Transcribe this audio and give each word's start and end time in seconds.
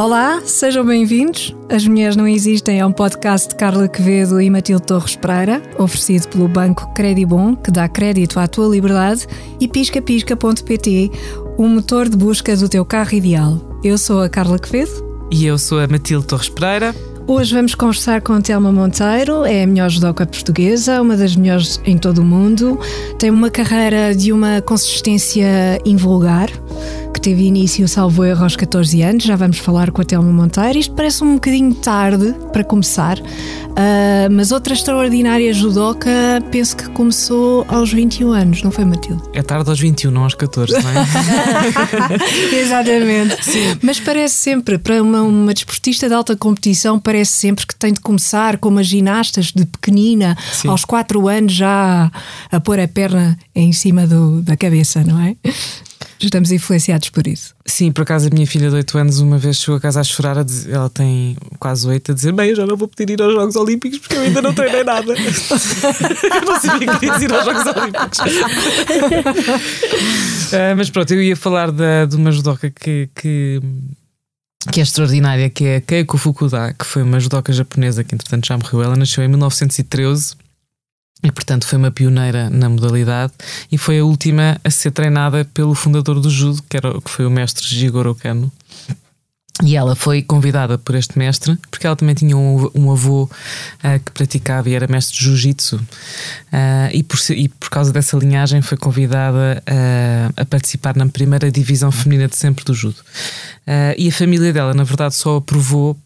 Olá, 0.00 0.40
sejam 0.46 0.82
bem-vindos. 0.82 1.54
As 1.68 1.86
Mulheres 1.86 2.16
Não 2.16 2.26
Existem 2.26 2.80
é 2.80 2.86
um 2.86 2.90
podcast 2.90 3.50
de 3.50 3.54
Carla 3.54 3.86
Quevedo 3.86 4.40
e 4.40 4.48
Matilde 4.48 4.86
Torres 4.86 5.14
Pereira, 5.14 5.60
oferecido 5.78 6.26
pelo 6.28 6.48
Banco 6.48 6.90
Credibon, 6.94 7.54
que 7.54 7.70
dá 7.70 7.86
crédito 7.86 8.40
à 8.40 8.48
tua 8.48 8.66
liberdade, 8.66 9.26
e 9.60 9.68
piscapisca.pt, 9.68 11.10
o 11.58 11.68
motor 11.68 12.08
de 12.08 12.16
busca 12.16 12.56
do 12.56 12.66
teu 12.66 12.82
carro 12.82 13.12
ideal. 13.12 13.60
Eu 13.84 13.98
sou 13.98 14.22
a 14.22 14.28
Carla 14.30 14.58
Quevedo. 14.58 15.28
E 15.30 15.44
eu 15.44 15.58
sou 15.58 15.78
a 15.78 15.86
Matilde 15.86 16.26
Torres 16.26 16.48
Pereira. 16.48 16.94
Hoje 17.26 17.54
vamos 17.54 17.74
conversar 17.74 18.22
com 18.22 18.40
Telma 18.40 18.72
Monteiro, 18.72 19.44
é 19.44 19.64
a 19.64 19.66
melhor 19.66 19.90
judoca 19.90 20.24
portuguesa, 20.24 21.02
uma 21.02 21.14
das 21.14 21.36
melhores 21.36 21.78
em 21.84 21.98
todo 21.98 22.22
o 22.22 22.24
mundo. 22.24 22.80
Tem 23.18 23.30
uma 23.30 23.50
carreira 23.50 24.14
de 24.14 24.32
uma 24.32 24.62
consistência 24.62 25.78
invulgar 25.84 26.48
que 27.20 27.24
teve 27.24 27.44
início, 27.44 27.86
salvo 27.86 28.24
erro, 28.24 28.44
aos 28.44 28.56
14 28.56 29.02
anos. 29.02 29.24
Já 29.24 29.36
vamos 29.36 29.58
falar 29.58 29.90
com 29.90 30.00
a 30.00 30.04
Telma 30.04 30.32
Monteiro. 30.32 30.78
Isto 30.78 30.94
parece 30.94 31.22
um 31.22 31.34
bocadinho 31.34 31.74
tarde 31.74 32.34
para 32.50 32.64
começar, 32.64 33.18
uh, 33.18 34.32
mas 34.32 34.50
outra 34.50 34.72
extraordinária 34.72 35.52
judoca 35.52 36.10
penso 36.50 36.76
que 36.76 36.88
começou 36.90 37.66
aos 37.68 37.92
21 37.92 38.32
anos, 38.32 38.62
não 38.62 38.70
foi, 38.70 38.86
Matilde? 38.86 39.22
É 39.34 39.42
tarde 39.42 39.68
aos 39.68 39.78
21, 39.78 40.10
não 40.10 40.24
aos 40.24 40.34
14, 40.34 40.72
não 40.72 40.80
é? 40.80 42.56
Exatamente. 42.58 43.44
Sim. 43.44 43.76
Mas 43.82 44.00
parece 44.00 44.36
sempre, 44.36 44.78
para 44.78 45.02
uma, 45.02 45.20
uma 45.20 45.52
desportista 45.52 46.08
de 46.08 46.14
alta 46.14 46.34
competição, 46.34 46.98
parece 46.98 47.32
sempre 47.32 47.66
que 47.66 47.74
tem 47.74 47.92
de 47.92 48.00
começar 48.00 48.56
como 48.56 48.78
as 48.78 48.86
ginastas 48.86 49.52
de 49.52 49.66
pequenina, 49.66 50.36
Sim. 50.52 50.68
aos 50.68 50.86
4 50.86 51.28
anos 51.28 51.52
já 51.52 52.10
a 52.50 52.60
pôr 52.60 52.80
a 52.80 52.88
perna 52.88 53.38
em 53.54 53.72
cima 53.72 54.06
do, 54.06 54.40
da 54.40 54.56
cabeça, 54.56 55.04
não 55.04 55.20
é? 55.20 55.36
Estamos 56.26 56.52
influenciados 56.52 57.08
por 57.08 57.26
isso. 57.26 57.54
Sim, 57.64 57.90
por 57.90 58.02
acaso 58.02 58.28
a 58.28 58.30
minha 58.30 58.46
filha 58.46 58.68
de 58.68 58.76
8 58.76 58.98
anos 58.98 59.20
uma 59.20 59.38
vez 59.38 59.56
chegou 59.56 59.76
a 59.76 59.80
casa 59.80 60.00
a 60.00 60.04
chorar, 60.04 60.36
a 60.38 60.42
dizer, 60.42 60.72
ela 60.72 60.90
tem 60.90 61.36
quase 61.58 61.86
8, 61.86 62.12
a 62.12 62.14
dizer: 62.14 62.32
Bem, 62.32 62.50
eu 62.50 62.56
já 62.56 62.66
não 62.66 62.76
vou 62.76 62.86
poder 62.86 63.10
ir 63.10 63.22
aos 63.22 63.32
Jogos 63.32 63.56
Olímpicos 63.56 63.98
porque 63.98 64.16
eu 64.16 64.22
ainda 64.22 64.42
não 64.42 64.52
treinei 64.52 64.84
nada. 64.84 65.14
eu 65.14 66.44
não 66.44 66.60
sabia 66.60 66.98
que 66.98 67.06
ia 67.06 67.18
ir 67.18 67.32
aos 67.32 67.44
Jogos 67.44 67.66
Olímpicos. 67.66 68.18
uh, 70.48 70.74
mas 70.76 70.90
pronto, 70.90 71.10
eu 71.14 71.22
ia 71.22 71.36
falar 71.36 71.70
da, 71.70 72.04
de 72.04 72.16
uma 72.16 72.30
judoca 72.30 72.70
que, 72.70 73.08
que, 73.14 73.60
que 74.70 74.80
é 74.80 74.82
extraordinária, 74.82 75.48
que 75.48 75.64
é 75.64 75.76
a 75.76 75.80
Keiko 75.80 76.18
Fukuda, 76.18 76.74
que 76.78 76.84
foi 76.84 77.02
uma 77.02 77.18
judoca 77.18 77.52
japonesa 77.52 78.04
que 78.04 78.14
entretanto 78.14 78.46
já 78.46 78.58
morreu. 78.58 78.82
Ela 78.82 78.96
nasceu 78.96 79.24
em 79.24 79.28
1913 79.28 80.36
e, 81.22 81.30
portanto, 81.30 81.66
foi 81.66 81.78
uma 81.78 81.90
pioneira 81.90 82.48
na 82.48 82.68
modalidade 82.68 83.32
e 83.70 83.76
foi 83.76 83.98
a 83.98 84.04
última 84.04 84.58
a 84.64 84.70
ser 84.70 84.90
treinada 84.90 85.44
pelo 85.44 85.74
fundador 85.74 86.18
do 86.20 86.30
judo, 86.30 86.62
que, 86.68 86.76
era, 86.76 86.98
que 87.00 87.10
foi 87.10 87.26
o 87.26 87.30
mestre 87.30 87.66
Jigoro 87.66 88.14
Kano. 88.14 88.50
E 89.62 89.76
ela 89.76 89.94
foi 89.94 90.22
convidada 90.22 90.78
por 90.78 90.94
este 90.94 91.18
mestre, 91.18 91.58
porque 91.70 91.86
ela 91.86 91.94
também 91.94 92.14
tinha 92.14 92.36
um, 92.36 92.70
um 92.74 92.90
avô 92.90 93.24
uh, 93.24 94.00
que 94.02 94.10
praticava 94.12 94.70
e 94.70 94.74
era 94.74 94.86
mestre 94.86 95.18
de 95.18 95.24
jiu-jitsu. 95.24 95.76
Uh, 95.76 96.90
e, 96.92 97.02
por, 97.02 97.18
e 97.30 97.48
por 97.48 97.68
causa 97.68 97.92
dessa 97.92 98.16
linhagem 98.16 98.62
foi 98.62 98.78
convidada 98.78 99.62
uh, 99.68 100.32
a 100.34 100.44
participar 100.46 100.96
na 100.96 101.06
primeira 101.06 101.50
divisão 101.50 101.92
feminina 101.92 102.28
de 102.28 102.36
sempre 102.36 102.64
do 102.64 102.72
judo. 102.72 102.96
e 103.98 104.08
a 104.08 104.12
família 104.12 104.52
dela, 104.52 104.72
na 104.72 104.84
verdade, 104.84 105.14
só 105.14 105.36
aprovou 105.36 105.96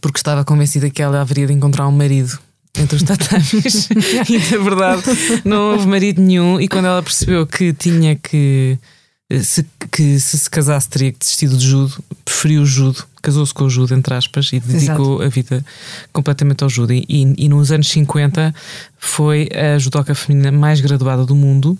porque 0.00 0.18
estava 0.18 0.44
convencida 0.44 0.88
que 0.88 1.02
ela 1.02 1.20
haveria 1.20 1.48
de 1.48 1.52
encontrar 1.52 1.88
um 1.88 1.92
marido 1.92 2.38
entre 2.78 2.96
os 2.96 3.02
tatamis 3.02 3.88
e 4.28 4.38
na 4.38 4.62
verdade 4.62 5.02
não 5.44 5.72
houve 5.72 5.86
marido 5.86 6.22
nenhum 6.22 6.60
e 6.60 6.68
quando 6.68 6.86
ela 6.86 7.02
percebeu 7.02 7.46
que 7.46 7.72
tinha 7.72 8.14
que 8.16 8.78
se, 9.42 9.64
que 9.92 10.18
se 10.18 10.38
se 10.38 10.50
casasse 10.50 10.88
teria 10.88 11.12
que 11.12 11.18
desistir 11.18 11.48
do 11.48 11.60
judo, 11.60 12.02
preferiu 12.24 12.62
o 12.62 12.66
judo, 12.66 13.04
casou-se 13.22 13.54
com 13.54 13.64
o 13.64 13.70
judo, 13.70 13.94
entre 13.94 14.12
aspas, 14.12 14.52
e 14.52 14.58
dedicou 14.58 15.16
Exato. 15.16 15.22
a 15.22 15.28
vida 15.28 15.64
completamente 16.12 16.64
ao 16.64 16.70
judo. 16.70 16.92
E, 16.92 17.04
e, 17.08 17.34
e, 17.44 17.48
nos 17.48 17.70
anos 17.70 17.88
50 17.88 18.52
foi 18.98 19.48
a 19.54 19.78
judoca 19.78 20.14
feminina 20.14 20.50
mais 20.50 20.80
graduada 20.80 21.24
do 21.24 21.36
mundo, 21.36 21.78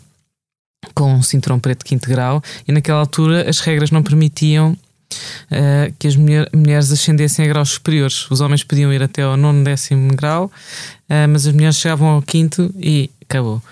com 0.95 1.15
um 1.15 1.23
cinturão 1.23 1.59
preto 1.59 1.81
de 1.81 1.87
quinto 1.87 2.09
grau, 2.09 2.43
e 2.69 2.73
naquela 2.73 3.01
altura 3.01 3.49
as 3.49 3.59
regras 3.59 3.91
não 3.91 4.03
permitiam 4.03 4.77
uh, 5.51 5.93
que 5.99 6.07
as 6.07 6.17
mulher, 6.17 6.49
mulheres 6.55 6.91
ascendessem 6.91 7.45
a 7.45 7.49
graus 7.49 7.71
superiores. 7.71 8.31
Os 8.31 8.41
homens 8.41 8.63
podiam 8.65 8.93
ir 8.93 9.03
até 9.03 9.23
ao 9.23 9.37
nono 9.37 9.65
décimo 9.65 10.15
grau, 10.15 10.47
uh, 10.47 11.29
mas 11.29 11.47
as 11.47 11.53
mulheres 11.53 11.77
chegavam 11.77 12.09
ao 12.09 12.23
quinto 12.23 12.73
e 12.79 13.11
acabou. 13.23 13.63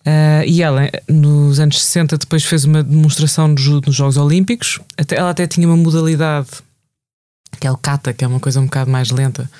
Uh, 0.00 0.42
e 0.46 0.62
ela, 0.62 0.90
nos 1.08 1.60
anos 1.60 1.82
60, 1.82 2.16
depois 2.18 2.44
fez 2.44 2.64
uma 2.64 2.82
demonstração 2.82 3.54
de 3.54 3.62
judo 3.62 3.86
nos 3.88 3.96
Jogos 3.96 4.16
Olímpicos. 4.16 4.80
Até, 4.96 5.16
ela 5.16 5.30
até 5.30 5.46
tinha 5.46 5.66
uma 5.66 5.76
modalidade 5.76 6.48
que 7.58 7.66
é 7.66 7.70
o 7.70 7.76
kata, 7.76 8.12
que 8.12 8.24
é 8.24 8.28
uma 8.28 8.40
coisa 8.40 8.60
um 8.60 8.64
bocado 8.64 8.90
mais 8.90 9.10
lenta, 9.10 9.50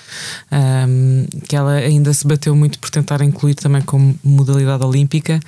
um, 0.50 1.26
que 1.46 1.54
ela 1.54 1.74
ainda 1.74 2.12
se 2.14 2.26
bateu 2.26 2.54
muito 2.54 2.78
por 2.78 2.88
tentar 2.88 3.20
incluir 3.20 3.54
também 3.54 3.82
como 3.82 4.18
modalidade 4.24 4.84
olímpica. 4.84 5.40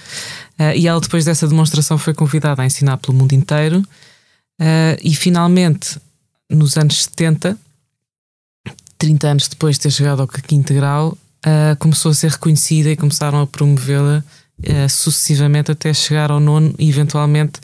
Uh, 0.59 0.77
e 0.77 0.87
ela, 0.87 1.01
depois 1.01 1.25
dessa 1.25 1.49
demonstração, 1.49 1.97
foi 1.97 2.13
convidada 2.13 2.61
a 2.61 2.67
ensinar 2.67 2.99
pelo 2.99 3.17
mundo 3.17 3.33
inteiro. 3.33 3.83
Uh, 4.63 4.95
e 5.03 5.13
finalmente, 5.13 5.99
nos 6.49 6.77
anos 6.77 7.03
70, 7.03 7.59
30 8.97 9.27
anos 9.27 9.49
depois 9.49 9.75
de 9.75 9.83
ter 9.83 9.91
chegado 9.91 10.23
ao 10.23 10.29
quinto 10.29 10.73
grau, 10.73 11.19
uh, 11.45 11.77
começou 11.81 12.13
a 12.13 12.15
ser 12.15 12.31
reconhecida 12.31 12.89
e 12.89 12.97
começaram 12.97 13.41
a 13.41 13.47
promovê-la 13.47 14.23
uh, 14.61 14.89
sucessivamente 14.89 15.73
até 15.73 15.93
chegar 15.93 16.31
ao 16.31 16.39
nono 16.39 16.73
e 16.79 16.89
eventualmente 16.89 17.61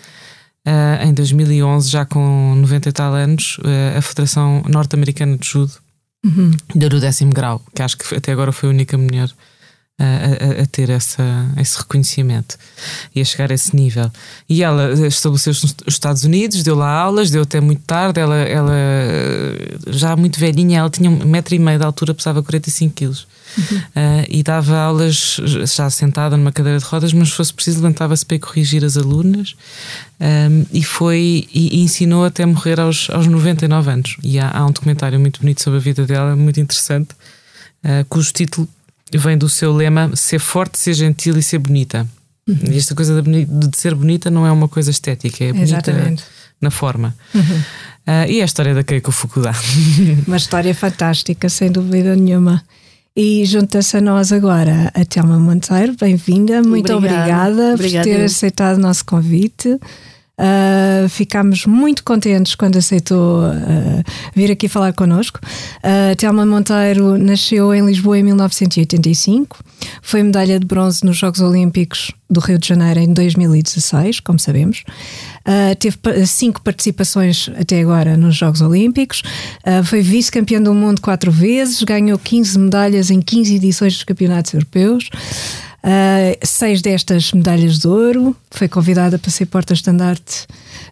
em 1.03 1.15
2011, 1.15 1.89
já 1.89 2.05
com 2.05 2.55
90 2.57 2.91
e 2.91 2.93
tal 2.93 3.15
anos, 3.15 3.59
a 3.97 4.03
Federação 4.03 4.63
Norte-Americana 4.69 5.39
de 5.39 5.49
Judo 5.49 5.73
uhum. 6.23 6.51
deu 6.75 6.91
o 6.91 7.01
décimo 7.01 7.33
grau, 7.33 7.63
que 7.75 7.81
acho 7.81 7.97
que 7.97 8.15
até 8.15 8.33
agora 8.33 8.53
foi 8.53 8.69
a 8.69 8.73
única 8.73 8.99
mulher 8.99 9.31
a, 9.99 10.38
a, 10.61 10.67
ter 10.67 10.91
essa, 10.91 11.23
esse 11.57 11.79
reconhecimento 11.79 12.57
e 13.15 13.21
a 13.21 13.25
chegar 13.25 13.51
a 13.51 13.55
esse 13.55 13.75
nível. 13.75 14.11
E 14.49 14.63
ela 14.63 14.93
estabeleceu-se 15.07 15.63
nos 15.63 15.75
Estados 15.87 16.25
Unidos, 16.25 16.63
deu 16.63 16.75
lá 16.75 16.91
aulas, 16.91 17.31
deu 17.31 17.43
até 17.43 17.61
muito 17.61 17.83
tarde. 17.83 18.21
Ela, 18.21 18.37
ela 18.37 18.75
já 19.89 20.17
muito 20.17 20.39
velhinha, 20.39 20.81
ela 20.81 20.91
tinha 20.91 21.11
um 21.11 21.25
metro 21.25 21.55
e 21.55 21.59
meio 21.59 21.79
de 21.79 21.85
altura, 21.85 22.15
pesava 22.15 22.43
45 22.43 22.95
quilos. 22.95 23.27
Uhum. 23.57 23.79
Uh, 23.79 24.27
e 24.29 24.43
dava 24.43 24.77
aulas 24.77 25.41
já 25.65 25.89
sentada 25.89 26.37
numa 26.37 26.53
cadeira 26.53 26.79
de 26.79 26.85
rodas, 26.85 27.13
mas 27.13 27.29
se 27.29 27.35
fosse 27.35 27.53
preciso, 27.53 27.79
levantava-se 27.79 28.25
para 28.25 28.39
corrigir 28.39 28.85
as 28.85 28.97
alunas 28.97 29.57
um, 30.21 30.67
e 30.73 30.83
foi 30.83 31.49
e, 31.53 31.79
e, 31.79 31.83
ensinou 31.83 32.25
até 32.25 32.45
morrer 32.45 32.79
aos, 32.79 33.09
aos 33.11 33.27
99 33.27 33.91
anos. 33.91 34.17
E 34.23 34.39
há, 34.39 34.51
há 34.51 34.67
um 34.67 34.71
documentário 34.71 35.19
muito 35.19 35.41
bonito 35.41 35.63
sobre 35.63 35.79
a 35.79 35.83
vida 35.83 36.05
dela, 36.05 36.37
muito 36.37 36.61
interessante, 36.61 37.11
uh, 37.85 38.05
cujo 38.09 38.33
título 38.33 38.69
vem 39.17 39.39
do 39.39 39.49
seu 39.49 39.73
lema 39.73 40.15
ser 40.15 40.39
forte, 40.39 40.79
ser 40.79 40.95
gentil 40.95 41.39
e 41.39 41.43
ser 41.43 41.59
bonita. 41.59 42.07
Uhum. 42.47 42.59
E 42.71 42.77
esta 42.77 42.95
coisa 42.95 43.23
de, 43.23 43.45
de, 43.45 43.77
ser 43.77 43.95
bonita 43.95 44.31
não 44.31 44.47
é 44.47 44.53
uma 44.53 44.69
coisa 44.69 44.91
estética, 44.91 45.45
é 45.45 45.53
bonita 45.53 45.91
Exatamente. 45.91 46.25
na 46.61 46.71
forma. 46.71 47.15
Uhum. 47.35 47.43
Uh, 47.43 48.27
e 48.29 48.39
é 48.39 48.43
a 48.43 48.45
história 48.45 48.75
da 48.75 48.83
Keiko 48.83 49.13
Fukuda. 49.13 49.53
Uma 50.27 50.39
história 50.39 50.75
fantástica, 50.75 51.49
sem 51.51 51.71
dúvida 51.71 52.17
nenhuma. 52.17 52.63
E 53.15 53.45
junta-se 53.45 53.97
a 53.97 54.01
nós 54.01 54.33
agora 54.33 54.91
a 54.95 55.05
Telma 55.05 55.39
Monteiro, 55.39 55.95
bem-vinda, 55.99 56.63
muito 56.63 56.93
obrigada, 56.95 57.75
obrigada, 57.75 58.05
por 58.05 58.17
ter 58.17 58.25
aceitado 58.25 58.77
o 58.77 58.81
nosso 58.81 59.05
convite. 59.05 59.79
Uh, 60.39 61.09
ficámos 61.09 61.67
muito 61.67 62.05
contentes 62.05 62.55
quando 62.55 62.77
aceitou 62.77 63.41
uh, 63.41 64.05
vir 64.37 64.53
aqui 64.53 64.69
falar 64.69 64.93
connosco. 64.93 65.41
Uh, 65.79 66.15
Telma 66.15 66.47
Monteiro 66.47 67.19
nasceu 67.19 67.75
em 67.75 67.85
Lisboa 67.85 68.21
em 68.21 68.23
1985, 68.23 69.59
foi 70.01 70.23
medalha 70.23 70.61
de 70.61 70.67
bronze 70.67 71.05
nos 71.05 71.17
Jogos 71.17 71.41
Olímpicos 71.41 72.13
do 72.31 72.39
Rio 72.39 72.59
de 72.59 72.69
Janeiro 72.69 73.01
em 73.01 73.13
2016, 73.13 74.21
como 74.21 74.39
sabemos. 74.39 74.85
Uh, 75.41 75.75
teve 75.77 75.97
cinco 76.27 76.63
participações 76.63 77.51
até 77.59 77.81
agora 77.81 78.17
nos 78.17 78.37
Jogos 78.37 78.61
Olímpicos, 78.61 79.23
uh, 79.67 79.83
foi 79.83 80.03
vice-campeã 80.03 80.63
do 80.63 80.73
mundo 80.73 81.01
quatro 81.01 81.33
vezes, 81.33 81.83
ganhou 81.83 82.19
15 82.19 82.59
medalhas 82.61 83.11
em 83.11 83.21
15 83.21 83.57
edições 83.57 83.95
dos 83.95 84.05
campeonatos 84.05 84.55
europeus. 84.55 85.11
Uh, 85.79 86.35
seis 86.45 86.83
destas 86.83 87.33
medalhas 87.33 87.79
de 87.79 87.87
ouro, 87.87 88.35
foi 88.51 88.67
convidada 88.67 89.17
para 89.17 89.31
ser 89.31 89.47
porta-estandarte 89.47 90.47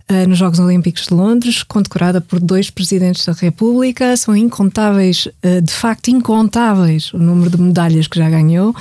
uh, 0.08 0.28
nos 0.28 0.38
Jogos 0.38 0.60
Olímpicos 0.60 1.06
de 1.08 1.14
Londres, 1.14 1.64
condecorada 1.64 2.20
por 2.20 2.38
dois 2.38 2.70
presidentes 2.70 3.24
da 3.26 3.32
República. 3.32 4.16
São 4.16 4.36
incontáveis, 4.36 5.26
uh, 5.26 5.60
de 5.60 5.72
facto, 5.72 6.08
incontáveis 6.08 7.12
o 7.12 7.18
número 7.18 7.50
de 7.50 7.60
medalhas 7.60 8.06
que 8.06 8.18
já 8.18 8.30
ganhou. 8.30 8.74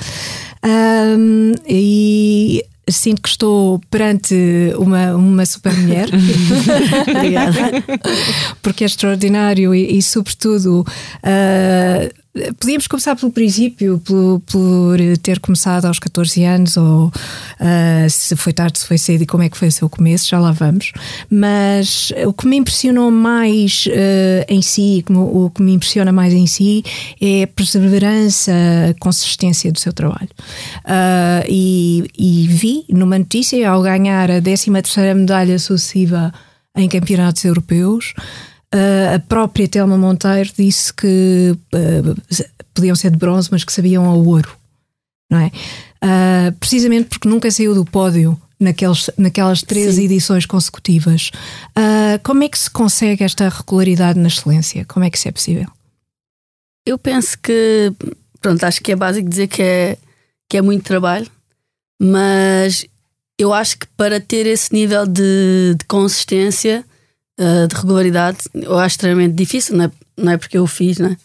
e 1.68 2.64
sinto 2.88 3.20
que 3.20 3.28
estou 3.28 3.80
perante 3.90 4.34
uma, 4.78 5.16
uma 5.16 5.44
super 5.44 5.72
mulher. 5.74 6.08
Obrigada. 7.16 7.60
Porque 8.62 8.84
é 8.84 8.86
extraordinário 8.86 9.74
e, 9.74 9.98
e 9.98 10.02
sobretudo, 10.02 10.80
uh, 10.82 12.14
Podíamos 12.58 12.86
começar 12.86 13.16
pelo 13.16 13.32
princípio, 13.32 13.98
por, 14.04 14.40
por, 14.40 14.98
ter 15.22 15.40
começado 15.40 15.86
aos 15.86 15.98
14 15.98 16.44
anos, 16.44 16.76
ou 16.76 17.06
uh, 17.06 18.10
se 18.10 18.36
foi 18.36 18.52
tarde, 18.52 18.78
se 18.78 18.86
foi 18.86 18.98
cedo 18.98 19.22
e 19.22 19.26
como 19.26 19.42
é 19.42 19.48
que 19.48 19.56
foi 19.56 19.68
o 19.68 19.72
seu 19.72 19.88
começo, 19.88 20.28
já 20.28 20.38
lá 20.38 20.52
vamos. 20.52 20.92
Mas 21.30 22.12
o 22.26 22.32
que 22.32 22.46
me 22.46 22.56
impressionou 22.56 23.10
mais 23.10 23.86
uh, 23.86 24.44
em 24.48 24.60
si, 24.60 25.04
o 25.08 25.50
que 25.50 25.62
me 25.62 25.72
impressiona 25.72 26.12
mais 26.12 26.34
em 26.34 26.46
si, 26.46 26.84
é 27.20 27.44
a 27.44 27.46
perseverança, 27.46 28.52
a 28.90 28.94
consistência 29.00 29.72
do 29.72 29.80
seu 29.80 29.92
trabalho. 29.92 30.28
Uh, 30.84 31.46
e, 31.48 32.04
e, 32.18 32.46
vi 32.48 32.84
numa 32.90 33.18
notícia, 33.18 33.70
ao 33.70 33.80
ganhar 33.82 34.30
a 34.30 34.40
13 34.40 34.70
medalha 35.14 35.58
sucessiva 35.58 36.32
em 36.76 36.88
campeonatos 36.88 37.44
europeus, 37.44 38.12
a 38.72 39.18
própria 39.18 39.68
Telma 39.68 39.96
Monteiro 39.96 40.50
disse 40.56 40.92
que 40.92 41.56
uh, 41.74 42.44
podiam 42.74 42.96
ser 42.96 43.10
de 43.10 43.16
bronze, 43.16 43.48
mas 43.50 43.64
que 43.64 43.72
sabiam 43.72 44.04
ao 44.04 44.24
ouro, 44.24 44.56
não 45.30 45.38
é? 45.38 45.50
Uh, 46.02 46.52
precisamente 46.58 47.08
porque 47.08 47.28
nunca 47.28 47.50
saiu 47.50 47.74
do 47.74 47.84
pódio 47.84 48.40
naqueles, 48.58 49.10
naquelas 49.16 49.62
três 49.62 49.94
Sim. 49.94 50.04
edições 50.04 50.46
consecutivas. 50.46 51.30
como 52.22 52.42
é 52.44 52.48
que 52.48 52.58
se 52.58 52.70
consegue 52.70 53.22
esta 53.22 53.48
regularidade 53.48 54.18
na 54.18 54.28
excelência? 54.28 54.84
Como 54.86 55.04
é 55.04 55.10
que 55.10 55.18
isso 55.18 55.28
é 55.28 55.32
possível? 55.32 55.68
Eu 56.86 56.98
penso 56.98 57.38
que, 57.38 57.92
pronto, 58.40 58.62
acho 58.64 58.80
que 58.80 58.92
é 58.92 58.96
básico 58.96 59.28
dizer 59.28 59.48
que 59.48 59.62
é, 59.62 59.98
que 60.48 60.56
é 60.56 60.62
muito 60.62 60.84
trabalho, 60.84 61.26
mas 62.00 62.86
eu 63.38 63.52
acho 63.52 63.78
que 63.78 63.86
para 63.96 64.20
ter 64.20 64.46
esse 64.46 64.72
nível 64.72 65.06
de, 65.06 65.74
de 65.78 65.84
consistência 65.86 66.84
uh, 67.38 67.66
de 67.68 67.74
regularidade, 67.74 68.38
eu 68.54 68.78
acho 68.78 68.94
extremamente 68.94 69.34
difícil, 69.34 69.76
não 69.76 69.84
é, 69.86 69.90
não 70.16 70.32
é 70.32 70.36
porque 70.36 70.58
eu 70.58 70.64
o 70.64 70.66
fiz, 70.66 70.98
né? 70.98 71.16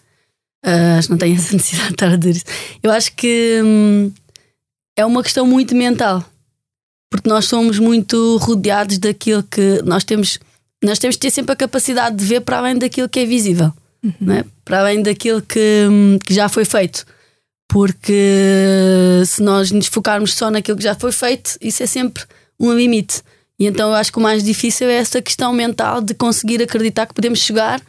Uh, 0.66 0.98
acho 0.98 1.08
que 1.08 1.12
não 1.12 1.18
tenho 1.18 1.36
essa 1.38 1.54
necessidade 1.54 1.90
de 1.90 1.94
estar 1.94 2.12
a 2.12 2.16
dizer 2.16 2.36
isso. 2.38 2.46
Eu 2.84 2.92
acho 2.92 3.14
que 3.16 3.62
hum, 3.64 4.12
é 4.96 5.06
uma 5.06 5.24
questão 5.24 5.46
muito 5.46 5.76
mental, 5.76 6.24
porque 7.10 7.30
nós 7.30 7.46
somos 7.46 7.80
muito 7.80 8.38
rodeados 8.38 8.98
daquilo 8.98 9.44
que 9.44 9.82
nós 9.84 10.04
temos. 10.04 10.40
Nós 10.84 10.98
temos 10.98 11.16
que 11.16 11.22
ter 11.22 11.32
sempre 11.32 11.54
a 11.54 11.56
capacidade 11.56 12.16
de 12.16 12.26
ver 12.26 12.42
para 12.42 12.58
além 12.58 12.78
daquilo 12.78 13.08
que 13.08 13.20
é 13.20 13.26
visível, 13.26 13.72
uhum. 14.04 14.14
né? 14.20 14.46
para 14.66 14.80
além 14.80 15.02
daquilo 15.04 15.42
que, 15.42 15.88
hum, 15.90 16.18
que 16.26 16.34
já 16.34 16.50
foi 16.50 16.66
feito. 16.66 17.06
Porque 17.68 19.22
se 19.26 19.42
nós 19.42 19.72
nos 19.72 19.88
focarmos 19.88 20.34
só 20.34 20.50
naquilo 20.50 20.78
que 20.78 20.84
já 20.84 20.96
foi 20.96 21.12
feito, 21.12 21.58
isso 21.62 21.82
é 21.82 21.86
sempre 21.86 22.24
um 22.60 22.74
limite. 22.74 23.22
E 23.62 23.68
então 23.68 23.90
eu 23.90 23.96
acho 23.96 24.12
que 24.12 24.18
o 24.18 24.22
mais 24.22 24.44
difícil 24.44 24.90
é 24.90 24.96
essa 24.96 25.22
questão 25.22 25.54
mental 25.54 26.02
de 26.02 26.16
conseguir 26.16 26.64
acreditar 26.64 27.06
que 27.06 27.14
podemos 27.14 27.38
chegar 27.38 27.80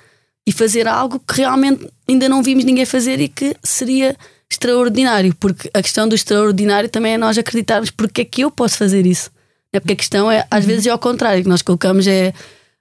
e 0.47 0.53
fazer 0.53 0.87
algo 0.87 1.19
que 1.19 1.39
realmente 1.39 1.89
ainda 2.07 2.29
não 2.29 2.43
vimos 2.43 2.63
ninguém 2.63 2.85
fazer 2.85 3.19
e 3.21 3.27
que 3.27 3.57
seria 3.63 4.15
extraordinário. 4.51 5.35
Porque 5.41 5.71
a 5.73 5.81
questão 5.81 6.07
do 6.07 6.15
extraordinário 6.15 6.91
também 6.91 7.15
é 7.15 7.17
nós 7.17 7.39
acreditarmos 7.39 7.89
porque 7.89 8.21
é 8.21 8.25
que 8.27 8.43
eu 8.43 8.51
posso 8.51 8.77
fazer 8.77 9.07
isso. 9.07 9.31
É 9.73 9.81
porque 9.81 9.95
a 9.95 9.97
questão 9.97 10.31
é, 10.31 10.47
às 10.51 10.63
vezes, 10.63 10.87
é 10.87 10.91
ao 10.91 10.99
contrário, 10.99 11.43
que 11.43 11.49
nós 11.49 11.63
colocamos 11.63 12.07
é 12.07 12.35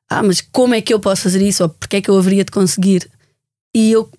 ah, 0.09 0.21
mas 0.21 0.41
como 0.41 0.75
é 0.75 0.81
que 0.81 0.93
eu 0.93 0.99
posso 0.99 1.21
fazer 1.21 1.41
isso? 1.41 1.63
Ou 1.63 1.69
porque 1.69 1.95
é 1.95 2.01
que 2.01 2.09
eu 2.09 2.17
haveria 2.17 2.43
de 2.43 2.51
conseguir? 2.51 3.09
E 3.73 3.93
eu 3.93 4.09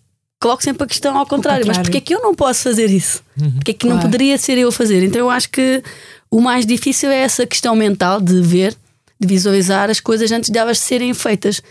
coloco 0.41 0.63
sempre 0.63 0.85
a 0.85 0.87
questão 0.87 1.15
ao 1.15 1.27
contrário, 1.27 1.67
contrário. 1.67 1.67
mas 1.67 1.79
porque 1.87 1.99
é 1.99 2.01
que 2.01 2.15
eu 2.15 2.23
não 2.23 2.35
posso 2.35 2.63
fazer 2.63 2.89
isso? 2.89 3.23
Uhum. 3.39 3.53
Porque 3.57 3.73
é 3.73 3.75
que 3.75 3.81
claro. 3.81 3.97
não 3.97 4.03
poderia 4.03 4.39
ser 4.39 4.57
eu 4.57 4.69
a 4.69 4.73
fazer? 4.73 5.03
Então 5.03 5.21
eu 5.21 5.29
acho 5.29 5.51
que 5.51 5.83
o 6.33 6.41
mais 6.41 6.65
difícil 6.65 7.11
é 7.11 7.19
essa 7.19 7.47
questão 7.47 7.77
mental 7.77 8.19
de 8.19 8.41
ver, 8.41 8.75
de 9.21 9.29
visualizar 9.29 9.91
as 9.91 10.01
coisas 10.01 10.33
antes 10.33 10.49
de 10.49 10.59
elas 10.59 10.79
serem 10.79 11.13
feitas. 11.13 11.63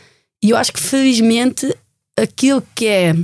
E 0.42 0.52
eu 0.52 0.58
acho 0.58 0.72
que 0.72 0.80
felizmente 0.80 1.76
aquilo 2.16 2.64
que 2.76 2.86
é 2.86 3.16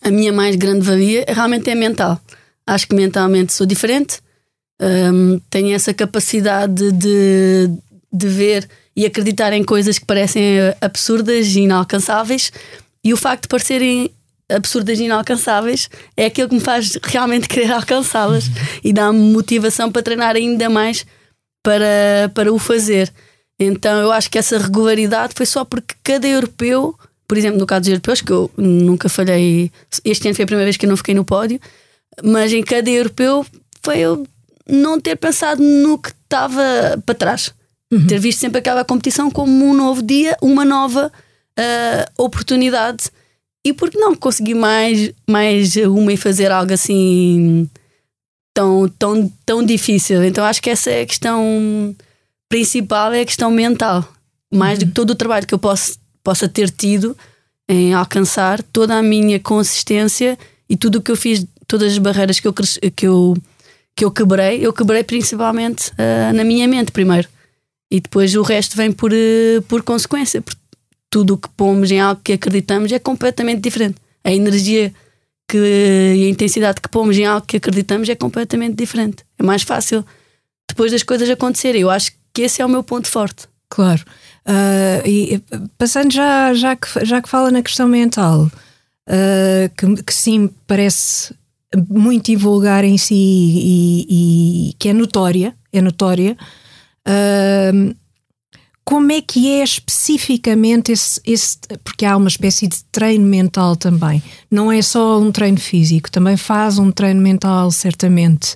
a 0.00 0.10
minha 0.10 0.32
mais 0.32 0.54
grande 0.54 0.86
valia 0.86 1.24
realmente 1.26 1.68
é 1.68 1.74
mental. 1.74 2.20
Acho 2.64 2.86
que 2.86 2.94
mentalmente 2.94 3.52
sou 3.52 3.66
diferente, 3.66 4.20
um, 4.80 5.40
tenho 5.50 5.74
essa 5.74 5.92
capacidade 5.92 6.92
de, 6.92 7.68
de 8.12 8.28
ver 8.28 8.68
e 8.94 9.04
acreditar 9.04 9.52
em 9.52 9.64
coisas 9.64 9.98
que 9.98 10.06
parecem 10.06 10.58
absurdas 10.80 11.48
e 11.56 11.62
inalcançáveis, 11.62 12.52
e 13.02 13.12
o 13.12 13.16
facto 13.16 13.42
de 13.42 13.48
parecerem 13.48 14.12
absurdas 14.54 14.98
e 14.98 15.04
inalcançáveis 15.04 15.88
é 16.16 16.26
aquilo 16.26 16.48
que 16.48 16.54
me 16.54 16.60
faz 16.60 16.98
realmente 17.02 17.48
querer 17.48 17.70
alcançá-las 17.72 18.44
e 18.82 18.92
dá-me 18.92 19.18
motivação 19.18 19.90
para 19.90 20.02
treinar 20.02 20.36
ainda 20.36 20.68
mais 20.68 21.06
para, 21.62 22.30
para 22.34 22.52
o 22.52 22.58
fazer. 22.58 23.12
Então 23.58 24.00
eu 24.00 24.10
acho 24.10 24.30
que 24.30 24.38
essa 24.38 24.58
regularidade 24.58 25.34
foi 25.36 25.46
só 25.46 25.64
porque 25.64 25.94
cada 26.02 26.26
europeu, 26.26 26.96
por 27.28 27.38
exemplo, 27.38 27.58
no 27.58 27.66
caso 27.66 27.82
dos 27.82 27.90
europeus, 27.90 28.20
que 28.20 28.32
eu 28.32 28.50
nunca 28.56 29.08
falhei, 29.08 29.70
este 30.04 30.28
ano 30.28 30.34
foi 30.34 30.42
a 30.44 30.46
primeira 30.46 30.66
vez 30.66 30.76
que 30.76 30.86
eu 30.86 30.90
não 30.90 30.96
fiquei 30.96 31.14
no 31.14 31.24
pódio, 31.24 31.60
mas 32.22 32.52
em 32.52 32.62
cada 32.62 32.90
europeu 32.90 33.46
foi 33.82 33.98
eu 33.98 34.26
não 34.68 35.00
ter 35.00 35.16
pensado 35.16 35.62
no 35.62 35.98
que 35.98 36.10
estava 36.10 36.62
para 37.04 37.14
trás. 37.14 37.52
Uhum. 37.92 38.06
Ter 38.06 38.18
visto 38.18 38.40
sempre 38.40 38.58
aquela 38.58 38.84
competição 38.84 39.30
como 39.30 39.64
um 39.64 39.74
novo 39.74 40.02
dia, 40.02 40.36
uma 40.40 40.64
nova 40.64 41.12
uh, 41.58 42.22
oportunidade 42.22 43.10
e 43.64 43.72
por 43.72 43.90
que 43.90 43.98
não 43.98 44.14
conseguir 44.14 44.54
mais, 44.54 45.12
mais 45.28 45.76
uma 45.76 46.12
e 46.12 46.16
fazer 46.16 46.50
algo 46.50 46.72
assim 46.72 47.68
tão, 48.52 48.88
tão, 48.88 49.32
tão 49.46 49.64
difícil? 49.64 50.24
Então 50.24 50.44
acho 50.44 50.60
que 50.60 50.70
essa 50.70 50.90
é 50.90 51.02
a 51.02 51.06
questão 51.06 51.94
principal, 52.48 53.12
é 53.12 53.20
a 53.20 53.24
questão 53.24 53.50
mental. 53.50 54.06
Mais 54.52 54.78
uhum. 54.78 54.84
do 54.84 54.88
que 54.88 54.94
todo 54.94 55.10
o 55.10 55.14
trabalho 55.14 55.46
que 55.46 55.54
eu 55.54 55.58
posso, 55.58 55.98
possa 56.22 56.48
ter 56.48 56.70
tido 56.70 57.16
em 57.68 57.94
alcançar 57.94 58.62
toda 58.62 58.96
a 58.96 59.02
minha 59.02 59.38
consistência 59.38 60.36
e 60.68 60.76
tudo 60.76 60.96
o 60.96 61.02
que 61.02 61.10
eu 61.10 61.16
fiz, 61.16 61.46
todas 61.66 61.92
as 61.92 61.98
barreiras 61.98 62.40
que 62.40 62.48
eu, 62.48 62.52
que 62.52 63.06
eu, 63.06 63.36
que 63.94 64.04
eu 64.04 64.10
quebrei, 64.10 64.66
eu 64.66 64.72
quebrei 64.72 65.04
principalmente 65.04 65.90
uh, 65.92 66.34
na 66.34 66.44
minha 66.44 66.66
mente 66.66 66.90
primeiro. 66.90 67.28
E 67.90 68.00
depois 68.00 68.34
o 68.34 68.42
resto 68.42 68.76
vem 68.76 68.90
por, 68.90 69.12
uh, 69.12 69.62
por 69.68 69.82
consequência, 69.82 70.42
por 70.42 70.54
tudo 71.12 71.34
o 71.34 71.36
que 71.36 71.48
pomos 71.50 71.90
em 71.90 72.00
algo 72.00 72.22
que 72.24 72.32
acreditamos 72.32 72.90
é 72.90 72.98
completamente 72.98 73.60
diferente. 73.60 73.96
A 74.24 74.32
energia 74.32 74.90
que, 75.46 75.58
e 75.58 76.24
a 76.24 76.28
intensidade 76.30 76.80
que 76.80 76.88
pomos 76.88 77.18
em 77.18 77.26
algo 77.26 77.46
que 77.46 77.58
acreditamos 77.58 78.08
é 78.08 78.14
completamente 78.14 78.76
diferente. 78.76 79.22
É 79.38 79.42
mais 79.42 79.62
fácil 79.62 80.02
depois 80.66 80.90
das 80.90 81.02
coisas 81.02 81.28
acontecerem. 81.28 81.82
Eu 81.82 81.90
acho 81.90 82.12
que 82.32 82.40
esse 82.40 82.62
é 82.62 82.64
o 82.64 82.68
meu 82.68 82.82
ponto 82.82 83.08
forte. 83.08 83.46
Claro. 83.68 84.02
Uh, 84.46 85.06
e 85.06 85.42
passando 85.76 86.10
já, 86.10 86.54
já, 86.54 86.74
que, 86.74 87.04
já 87.04 87.20
que 87.20 87.28
fala 87.28 87.50
na 87.50 87.62
questão 87.62 87.86
mental, 87.86 88.50
uh, 89.06 89.68
que, 89.76 90.02
que, 90.04 90.14
sim 90.14 90.48
parece 90.66 91.34
muito 91.90 92.26
divulgar 92.26 92.84
em 92.84 92.96
si 92.96 93.14
e, 93.14 94.06
e, 94.08 94.72
que 94.78 94.88
é 94.88 94.94
notória, 94.94 95.54
é 95.70 95.82
notória. 95.82 96.38
Uh, 97.06 97.94
como 98.84 99.12
é 99.12 99.20
que 99.20 99.48
é 99.48 99.62
especificamente 99.62 100.92
esse, 100.92 101.20
esse, 101.24 101.58
Porque 101.84 102.04
há 102.04 102.16
uma 102.16 102.28
espécie 102.28 102.66
de 102.66 102.82
treino 102.90 103.24
mental 103.24 103.76
também. 103.76 104.22
Não 104.50 104.72
é 104.72 104.82
só 104.82 105.20
um 105.20 105.30
treino 105.30 105.58
físico, 105.58 106.10
também 106.10 106.36
faz 106.36 106.78
um 106.78 106.90
treino 106.90 107.20
mental, 107.20 107.70
certamente. 107.70 108.54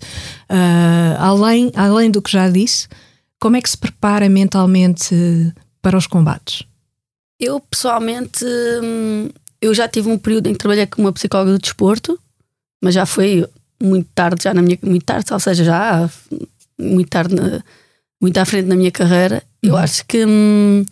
Uh, 0.50 1.16
além, 1.18 1.70
além 1.74 2.10
do 2.10 2.20
que 2.20 2.32
já 2.32 2.48
disse, 2.48 2.88
como 3.40 3.56
é 3.56 3.62
que 3.62 3.70
se 3.70 3.78
prepara 3.78 4.28
mentalmente 4.28 5.14
para 5.80 5.96
os 5.96 6.06
combates? 6.06 6.64
Eu, 7.38 7.60
pessoalmente, 7.60 8.44
hum, 8.82 9.28
eu 9.60 9.74
já 9.74 9.86
tive 9.86 10.10
um 10.10 10.18
período 10.18 10.48
em 10.48 10.52
que 10.52 10.58
trabalhei 10.58 10.86
com 10.86 11.02
uma 11.02 11.12
psicóloga 11.12 11.52
do 11.52 11.58
desporto, 11.58 12.18
mas 12.82 12.94
já 12.94 13.06
foi 13.06 13.46
muito 13.80 14.08
tarde, 14.14 14.42
já 14.42 14.54
na 14.54 14.62
minha. 14.62 14.78
Muito 14.82 15.04
tarde, 15.04 15.32
ou 15.32 15.40
seja, 15.40 15.64
já 15.64 16.10
muito 16.78 17.08
tarde. 17.08 17.34
Na, 17.34 17.62
muito 18.20 18.38
à 18.38 18.44
frente 18.44 18.66
na 18.66 18.76
minha 18.76 18.90
carreira. 18.90 19.42
Uhum. 19.62 19.70
Eu 19.70 19.76
acho 19.76 20.04
que 20.06 20.24
hum, 20.24 20.84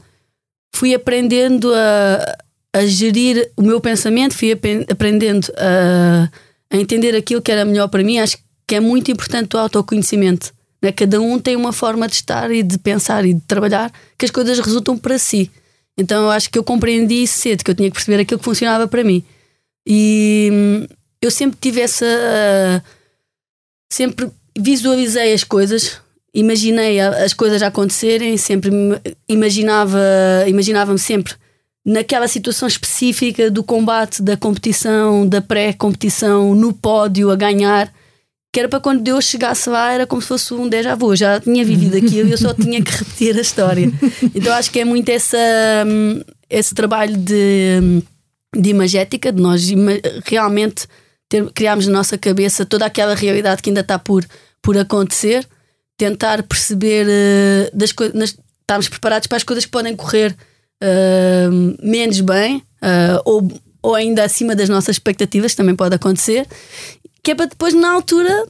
fui 0.75 0.95
aprendendo 0.95 1.73
a, 1.75 2.37
a 2.73 2.87
gerir 2.87 3.51
o 3.57 3.63
meu 3.63 3.81
pensamento, 3.81 4.35
fui 4.35 4.53
aprendendo 4.91 5.53
a, 5.57 6.29
a, 6.71 6.77
entender 6.77 7.15
aquilo 7.15 7.43
que 7.43 7.53
era 7.53 7.65
melhor 7.65 7.89
para 7.89 8.03
mim. 8.03 8.19
Acho 8.19 8.39
que 8.67 8.75
é 8.75 8.81
muito 8.81 9.11
importante 9.11 9.57
o 9.57 9.59
autoconhecimento. 9.59 10.53
Né? 10.83 10.93
Cada 10.93 11.21
um 11.21 11.39
tem 11.39 11.57
uma 11.57 11.73
forma 11.73 12.07
de 12.09 12.15
estar 12.15 12.51
e 12.51 12.63
de 12.63 12.79
pensar 12.79 13.25
e 13.25 13.35
de 13.35 13.41
trabalhar 13.43 13.93
que 14.19 14.25
as 14.25 14.31
coisas 14.31 14.59
resultam 14.59 14.99
para 14.99 15.19
si. 15.19 15.51
Então 15.97 16.25
eu 16.25 16.31
acho 16.31 16.51
que 16.51 16.59
eu 16.59 16.65
compreendi 16.65 17.27
cedo 17.27 17.65
que 17.65 17.71
eu 17.71 17.75
tinha 17.75 17.89
que 17.89 17.95
perceber 17.95 18.21
aquilo 18.21 18.39
que 18.39 18.45
funcionava 18.45 18.89
para 18.89 19.05
mim. 19.05 19.25
E 19.87 20.51
hum, 20.53 20.87
eu 21.23 21.31
sempre 21.31 21.59
tive 21.61 21.81
essa. 21.81 22.85
Sempre 23.93 24.29
visualizei 24.57 25.33
as 25.33 25.45
coisas 25.45 26.01
imaginei 26.35 27.01
as 27.01 27.33
coisas 27.33 27.63
a 27.63 27.69
acontecerem, 27.69 28.37
sempre 28.37 28.71
imaginava, 29.29 30.01
imaginava-me 30.47 30.99
sempre 30.99 31.35
naquela 31.87 32.27
situação 32.27 32.67
específica 32.67 33.51
do 33.51 33.63
combate, 33.63 34.23
da 34.23 34.37
competição, 34.37 35.27
da 35.27 35.41
pré-competição, 35.41 36.55
no 36.55 36.73
pódio 36.73 37.31
a 37.31 37.37
ganhar, 37.37 37.93
que 38.53 38.59
era 38.59 38.69
para 38.69 38.81
quando 38.81 39.03
Deus 39.03 39.25
chegasse 39.25 39.69
lá, 39.69 39.93
era 39.93 40.07
como 40.07 40.23
se 40.23 40.29
fosse 40.29 40.55
um 40.55 40.69
déjà 40.69 40.95
vu, 40.95 41.15
já 41.15 41.41
tinha 41.41 41.65
vivido 41.65 41.97
aquilo 41.97 42.29
e 42.29 42.33
eu 42.33 42.39
só 42.39 42.53
tinha 42.55 42.83
que 42.83 42.91
repetir 42.91 43.37
a 43.37 43.41
história. 43.41 43.93
Então 44.35 44.53
acho 44.55 44.71
que 44.71 44.81
é 44.81 44.85
muito 44.85 45.09
essa, 45.11 45.39
esse 46.49 46.75
trabalho 46.75 47.17
de 47.17 48.03
de 48.57 48.71
imagética, 48.71 49.33
de 49.33 49.43
nós 49.43 49.69
realmente 50.25 50.87
ter, 51.29 51.51
criarmos 51.53 51.87
na 51.87 51.95
nossa 51.95 52.17
cabeça 52.17 52.65
toda 52.65 52.87
aquela 52.87 53.15
realidade 53.15 53.63
que 53.63 53.71
ainda 53.71 53.81
está 53.81 53.99
por, 53.99 54.25
por 54.63 54.79
acontecer, 54.79 55.47
tentar 55.97 56.43
perceber 56.43 57.07
uh, 57.07 57.77
das 57.77 57.93
coisas, 57.93 58.37
estarmos 58.61 58.89
preparados 58.89 59.27
para 59.27 59.37
as 59.37 59.45
coisas 59.45 59.65
que 59.65 59.71
podem 59.71 59.95
correr 59.95 60.37
uh, 60.83 61.87
menos 61.87 62.21
bem 62.21 62.57
uh, 62.57 63.21
ou, 63.25 63.49
ou 63.83 63.95
ainda 63.95 64.25
acima 64.25 64.55
das 64.55 64.69
nossas 64.69 64.97
expectativas, 64.97 65.55
também 65.55 65.77
pode 65.77 65.95
acontecer, 65.95 66.47
que 67.23 67.31
é 67.31 67.35
para 67.35 67.47
depois, 67.47 67.73
na 67.73 67.93
altura, 67.93 68.47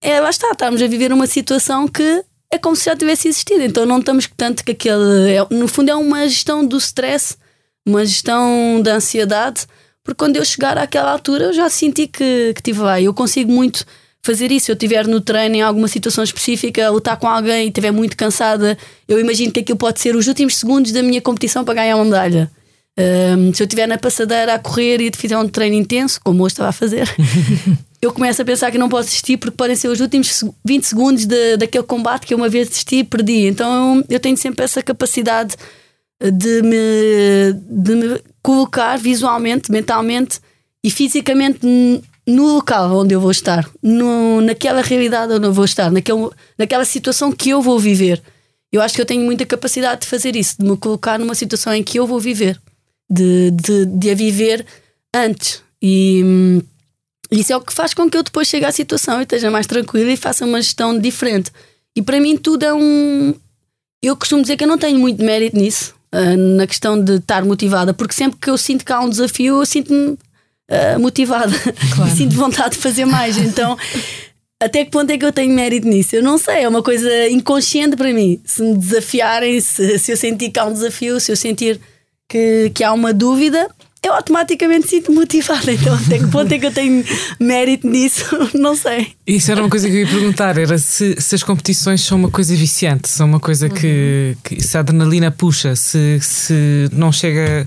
é, 0.00 0.20
lá 0.20 0.30
está, 0.30 0.50
estarmos 0.50 0.82
a 0.82 0.86
viver 0.86 1.12
uma 1.12 1.26
situação 1.26 1.86
que 1.86 2.24
é 2.50 2.58
como 2.58 2.76
se 2.76 2.84
já 2.84 2.96
tivesse 2.96 3.28
existido. 3.28 3.62
Então 3.62 3.86
não 3.86 3.98
estamos 3.98 4.28
tanto 4.36 4.64
que 4.64 4.72
aquele. 4.72 5.32
É, 5.32 5.46
no 5.54 5.68
fundo, 5.68 5.90
é 5.90 5.94
uma 5.94 6.26
gestão 6.28 6.64
do 6.64 6.76
stress, 6.78 7.36
uma 7.84 8.04
gestão 8.04 8.80
da 8.82 8.96
ansiedade, 8.96 9.66
porque 10.02 10.18
quando 10.18 10.36
eu 10.36 10.44
chegar 10.44 10.78
àquela 10.78 11.10
altura 11.10 11.46
eu 11.46 11.52
já 11.52 11.68
senti 11.68 12.06
que, 12.06 12.52
que 12.54 12.62
tive 12.62 12.80
lá. 12.80 13.00
Eu 13.00 13.14
consigo 13.14 13.50
muito 13.50 13.84
fazer 14.26 14.50
isso. 14.50 14.66
Se 14.66 14.72
eu 14.72 14.74
estiver 14.74 15.06
no 15.06 15.20
treino 15.20 15.56
em 15.56 15.62
alguma 15.62 15.88
situação 15.88 16.22
específica, 16.22 16.90
lutar 16.90 17.16
com 17.16 17.28
alguém 17.28 17.64
e 17.64 17.68
estiver 17.68 17.92
muito 17.92 18.16
cansada, 18.16 18.76
eu 19.08 19.18
imagino 19.18 19.52
que 19.52 19.60
aquilo 19.60 19.78
pode 19.78 20.00
ser 20.00 20.16
os 20.16 20.26
últimos 20.26 20.56
segundos 20.56 20.92
da 20.92 21.02
minha 21.02 21.20
competição 21.22 21.64
para 21.64 21.74
ganhar 21.74 21.96
uma 21.96 22.04
medalha. 22.04 22.50
Um, 22.98 23.52
se 23.52 23.62
eu 23.62 23.66
estiver 23.66 23.86
na 23.86 23.98
passadeira 23.98 24.54
a 24.54 24.58
correr 24.58 25.00
e 25.02 25.10
fizer 25.14 25.36
um 25.38 25.46
treino 25.48 25.76
intenso, 25.76 26.18
como 26.24 26.42
hoje 26.42 26.54
estava 26.54 26.70
a 26.70 26.72
fazer, 26.72 27.08
eu 28.00 28.12
começo 28.12 28.40
a 28.40 28.44
pensar 28.44 28.70
que 28.70 28.78
não 28.78 28.88
posso 28.88 29.08
desistir 29.08 29.36
porque 29.36 29.56
podem 29.56 29.76
ser 29.76 29.88
os 29.88 30.00
últimos 30.00 30.42
20 30.64 30.82
segundos 30.84 31.26
de, 31.26 31.56
daquele 31.58 31.84
combate 31.84 32.26
que 32.26 32.34
eu 32.34 32.38
uma 32.38 32.48
vez 32.48 32.68
desisti 32.68 32.96
e 32.96 33.04
perdi. 33.04 33.46
Então 33.46 34.02
eu 34.08 34.18
tenho 34.18 34.36
sempre 34.36 34.64
essa 34.64 34.82
capacidade 34.82 35.56
de 36.20 36.62
me, 36.62 37.52
de 37.68 37.94
me 37.94 38.20
colocar 38.42 38.96
visualmente, 38.96 39.70
mentalmente 39.70 40.40
e 40.82 40.90
fisicamente 40.90 41.60
no 42.26 42.54
local 42.54 42.90
onde 42.98 43.14
eu 43.14 43.20
vou 43.20 43.30
estar, 43.30 43.68
no, 43.82 44.40
naquela 44.40 44.82
realidade 44.82 45.32
onde 45.32 45.46
eu 45.46 45.52
vou 45.52 45.64
estar, 45.64 45.90
naquele, 45.90 46.28
naquela 46.58 46.84
situação 46.84 47.30
que 47.30 47.50
eu 47.50 47.62
vou 47.62 47.78
viver. 47.78 48.22
Eu 48.72 48.82
acho 48.82 48.94
que 48.94 49.00
eu 49.00 49.06
tenho 49.06 49.24
muita 49.24 49.46
capacidade 49.46 50.02
de 50.02 50.06
fazer 50.08 50.34
isso, 50.34 50.56
de 50.58 50.68
me 50.68 50.76
colocar 50.76 51.18
numa 51.18 51.34
situação 51.34 51.72
em 51.72 51.84
que 51.84 51.98
eu 51.98 52.06
vou 52.06 52.18
viver, 52.18 52.60
de, 53.08 53.52
de, 53.52 53.86
de 53.86 54.10
a 54.10 54.14
viver 54.14 54.66
antes. 55.14 55.62
E 55.80 56.22
hum, 56.24 56.60
isso 57.30 57.52
é 57.52 57.56
o 57.56 57.60
que 57.60 57.72
faz 57.72 57.94
com 57.94 58.10
que 58.10 58.16
eu 58.16 58.22
depois 58.22 58.48
chegue 58.48 58.64
à 58.64 58.72
situação 58.72 59.20
e 59.20 59.22
esteja 59.22 59.50
mais 59.50 59.66
tranquila 59.66 60.10
e 60.10 60.16
faça 60.16 60.44
uma 60.44 60.60
gestão 60.60 60.98
diferente. 60.98 61.50
E 61.94 62.02
para 62.02 62.20
mim 62.20 62.36
tudo 62.36 62.64
é 62.64 62.74
um. 62.74 63.34
Eu 64.02 64.16
costumo 64.16 64.42
dizer 64.42 64.56
que 64.56 64.64
eu 64.64 64.68
não 64.68 64.78
tenho 64.78 64.98
muito 64.98 65.24
mérito 65.24 65.56
nisso, 65.56 65.94
uh, 66.14 66.36
na 66.36 66.66
questão 66.66 67.02
de 67.02 67.14
estar 67.14 67.44
motivada, 67.44 67.94
porque 67.94 68.14
sempre 68.14 68.38
que 68.38 68.50
eu 68.50 68.58
sinto 68.58 68.84
que 68.84 68.92
há 68.92 69.00
um 69.00 69.08
desafio, 69.08 69.60
eu 69.60 69.66
sinto-me 69.66 70.18
uh, 70.70 70.98
motivada 70.98 71.52
claro. 71.94 72.10
e 72.10 72.16
sinto 72.16 72.34
vontade 72.34 72.76
de 72.76 72.80
fazer 72.82 73.04
mais. 73.04 73.36
Então. 73.36 73.76
Até 74.58 74.86
que 74.86 74.90
ponto 74.90 75.10
é 75.10 75.18
que 75.18 75.24
eu 75.24 75.32
tenho 75.34 75.52
mérito 75.52 75.86
nisso? 75.86 76.16
Eu 76.16 76.22
não 76.22 76.38
sei, 76.38 76.62
é 76.62 76.68
uma 76.68 76.82
coisa 76.82 77.28
inconsciente 77.28 77.94
para 77.94 78.10
mim. 78.10 78.40
Se 78.42 78.62
me 78.62 78.74
desafiarem, 78.74 79.60
se, 79.60 79.98
se 79.98 80.10
eu 80.10 80.16
sentir 80.16 80.48
que 80.50 80.58
há 80.58 80.64
um 80.64 80.72
desafio, 80.72 81.20
se 81.20 81.30
eu 81.30 81.36
sentir 81.36 81.78
que, 82.26 82.70
que 82.74 82.82
há 82.82 82.90
uma 82.90 83.12
dúvida, 83.12 83.68
eu 84.06 84.12
automaticamente 84.14 84.88
sinto 84.88 85.12
motivada. 85.12 85.72
Então, 85.72 85.94
até 85.94 86.18
que 86.18 86.26
ponto 86.28 86.52
é 86.52 86.58
que 86.58 86.66
eu 86.66 86.72
tenho 86.72 87.04
mérito 87.38 87.88
nisso? 87.88 88.24
Não 88.54 88.76
sei. 88.76 89.12
Isso 89.26 89.50
era 89.50 89.60
uma 89.60 89.68
coisa 89.68 89.88
que 89.88 89.94
eu 89.94 90.00
ia 90.00 90.06
perguntar: 90.06 90.56
era 90.56 90.78
se, 90.78 91.20
se 91.20 91.34
as 91.34 91.42
competições 91.42 92.02
são 92.02 92.18
uma 92.18 92.30
coisa 92.30 92.54
viciante, 92.54 93.08
são 93.08 93.26
uma 93.26 93.40
coisa 93.40 93.68
que, 93.68 94.36
que, 94.44 94.62
se 94.62 94.76
a 94.76 94.80
adrenalina 94.80 95.30
puxa, 95.30 95.74
se, 95.74 96.18
se 96.20 96.88
não, 96.92 97.10
chega, 97.12 97.66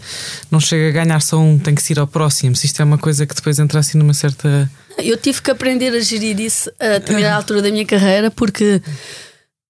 não 0.49 0.59
chega 0.59 0.89
a 0.89 1.03
ganhar 1.03 1.21
só 1.21 1.39
um, 1.39 1.57
tem 1.59 1.75
que 1.75 1.81
se 1.81 1.93
ir 1.93 1.99
ao 1.99 2.07
próximo. 2.07 2.55
Se 2.55 2.65
isto 2.65 2.81
é 2.81 2.85
uma 2.85 2.97
coisa 2.97 3.25
que 3.25 3.35
depois 3.35 3.59
entra 3.59 3.79
assim 3.79 3.97
numa 3.97 4.13
certa. 4.13 4.69
Eu 4.97 5.17
tive 5.17 5.41
que 5.41 5.51
aprender 5.51 5.93
a 5.93 5.99
gerir 5.99 6.39
isso 6.39 6.71
a 6.79 6.99
determinada 6.99 7.35
altura 7.35 7.61
da 7.61 7.71
minha 7.71 7.85
carreira, 7.85 8.31
porque 8.31 8.81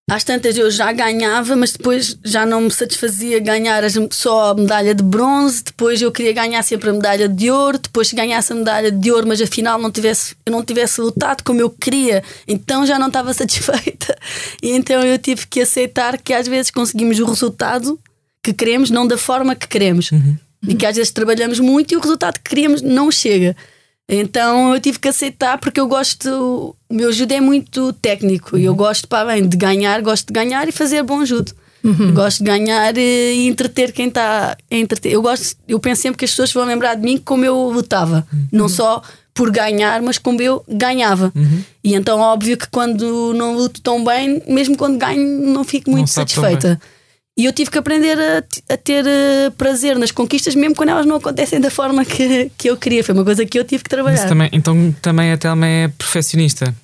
às 0.09 0.23
tantas 0.23 0.57
eu 0.57 0.69
já 0.71 0.91
ganhava, 0.91 1.55
mas 1.55 1.71
depois 1.71 2.17
já 2.23 2.45
não 2.45 2.61
me 2.61 2.71
satisfazia 2.71 3.39
ganhar 3.39 3.83
só 4.11 4.51
a 4.51 4.55
medalha 4.55 4.95
de 4.95 5.03
bronze. 5.03 5.63
Depois 5.63 6.01
eu 6.01 6.11
queria 6.11 6.33
ganhar 6.33 6.63
sempre 6.63 6.89
a 6.89 6.93
medalha 6.93 7.29
de 7.29 7.51
ouro. 7.51 7.77
Depois, 7.77 8.07
se 8.07 8.15
ganhasse 8.15 8.51
a 8.51 8.55
medalha 8.55 8.91
de 8.91 9.11
ouro, 9.11 9.27
mas 9.27 9.41
afinal 9.41 9.79
não 9.79 9.91
tivesse, 9.91 10.35
eu 10.45 10.51
não 10.51 10.63
tivesse 10.63 10.99
lutado 10.99 11.43
como 11.43 11.61
eu 11.61 11.69
queria, 11.69 12.23
então 12.47 12.85
já 12.85 12.97
não 12.97 13.07
estava 13.07 13.33
satisfeita. 13.33 14.17
E 14.61 14.71
então 14.71 15.01
eu 15.03 15.17
tive 15.17 15.45
que 15.47 15.61
aceitar 15.61 16.17
que 16.17 16.33
às 16.33 16.47
vezes 16.47 16.71
conseguimos 16.71 17.19
o 17.19 17.25
resultado 17.25 17.99
que 18.41 18.53
queremos, 18.53 18.89
não 18.89 19.07
da 19.07 19.17
forma 19.17 19.55
que 19.55 19.67
queremos. 19.67 20.11
Uhum. 20.11 20.37
E 20.67 20.75
que 20.75 20.85
às 20.85 20.95
vezes 20.95 21.11
trabalhamos 21.11 21.59
muito 21.59 21.93
e 21.93 21.97
o 21.97 21.99
resultado 21.99 22.39
que 22.39 22.49
queríamos 22.49 22.81
não 22.81 23.11
chega. 23.11 23.55
Então 24.09 24.73
eu 24.73 24.81
tive 24.81 24.97
que 24.97 25.07
aceitar 25.07 25.59
porque 25.59 25.79
eu 25.79 25.87
gosto. 25.87 26.75
O 26.89 26.93
meu 26.93 27.13
judo 27.13 27.31
é 27.31 27.39
muito 27.39 27.93
técnico 27.93 28.57
e 28.57 28.65
eu 28.65 28.71
uhum. 28.71 28.77
gosto, 28.77 29.07
para 29.07 29.33
bem, 29.33 29.47
de 29.47 29.55
ganhar, 29.55 30.01
gosto 30.01 30.27
de 30.27 30.33
ganhar 30.33 30.67
e 30.67 30.71
fazer 30.71 31.03
bom 31.03 31.23
judo. 31.23 31.53
Uhum. 31.83 32.13
Gosto 32.13 32.39
de 32.39 32.45
ganhar 32.45 32.97
e 32.97 33.47
entreter 33.47 33.91
quem 33.91 34.07
está 34.07 34.57
a 34.69 34.75
entreter. 34.75 35.13
Eu 35.13 35.21
gosto, 35.21 35.55
eu 35.67 35.79
penso 35.79 36.01
sempre 36.01 36.17
que 36.17 36.25
as 36.25 36.31
pessoas 36.31 36.51
vão 36.51 36.65
lembrar 36.65 36.95
de 36.95 37.03
mim 37.03 37.17
como 37.23 37.45
eu 37.45 37.55
lutava, 37.69 38.27
uhum. 38.33 38.47
não 38.51 38.67
só 38.67 39.01
por 39.33 39.51
ganhar, 39.51 40.01
mas 40.01 40.17
como 40.17 40.41
eu 40.41 40.63
ganhava. 40.67 41.31
Uhum. 41.33 41.63
E 41.83 41.93
então, 41.93 42.19
óbvio 42.19 42.57
que 42.57 42.67
quando 42.67 43.33
não 43.33 43.55
luto 43.55 43.79
tão 43.79 44.03
bem, 44.03 44.41
mesmo 44.47 44.75
quando 44.75 44.97
ganho, 44.97 45.53
não 45.53 45.63
fico 45.63 45.89
muito 45.89 46.01
não 46.01 46.07
satisfeita. 46.07 46.81
E 47.39 47.45
eu 47.45 47.53
tive 47.53 47.71
que 47.71 47.77
aprender 47.77 48.19
a, 48.19 48.43
a 48.73 48.75
ter 48.75 49.05
uh, 49.05 49.51
prazer 49.51 49.97
nas 49.97 50.11
conquistas, 50.11 50.55
mesmo 50.55 50.75
quando 50.75 50.89
elas 50.89 51.05
não 51.05 51.15
acontecem 51.15 51.57
da 51.57 51.71
forma 51.71 52.03
que, 52.03 52.51
que 52.57 52.69
eu 52.69 52.75
queria. 52.75 53.01
Foi 53.01 53.15
uma 53.15 53.23
coisa 53.23 53.45
que 53.45 53.57
eu 53.57 53.63
tive 53.63 53.81
que 53.81 53.89
trabalhar. 53.89 54.27
Também, 54.27 54.49
então 54.51 54.93
também 55.01 55.31
a 55.31 55.37
Telma 55.37 55.65
é 55.65 55.87
perfeccionista? 55.87 56.75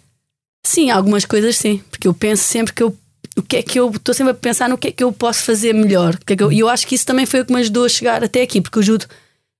Sim, 0.65 0.89
algumas 0.91 1.25
coisas 1.25 1.57
sim. 1.57 1.83
Porque 1.91 2.07
eu 2.07 2.13
penso 2.13 2.45
sempre 2.45 2.73
que 2.73 2.81
eu. 2.81 2.97
O 3.35 3.41
que 3.41 3.57
é 3.57 3.63
que 3.63 3.77
eu 3.77 3.89
estou 3.89 4.15
sempre 4.15 4.31
a 4.31 4.33
pensar 4.33 4.69
no 4.69 4.77
que 4.77 4.87
é 4.87 4.91
que 4.93 5.03
eu 5.03 5.11
posso 5.11 5.43
fazer 5.43 5.73
melhor. 5.73 6.17
É 6.25 6.31
e 6.31 6.37
eu, 6.39 6.51
eu 6.53 6.69
acho 6.69 6.87
que 6.87 6.95
isso 6.95 7.05
também 7.05 7.25
foi 7.25 7.41
o 7.41 7.45
que 7.45 7.51
me 7.51 7.59
ajudou 7.59 7.83
a 7.83 7.89
chegar 7.89 8.23
até 8.23 8.41
aqui, 8.41 8.61
porque 8.61 8.79
o 8.79 8.81
judo 8.81 9.05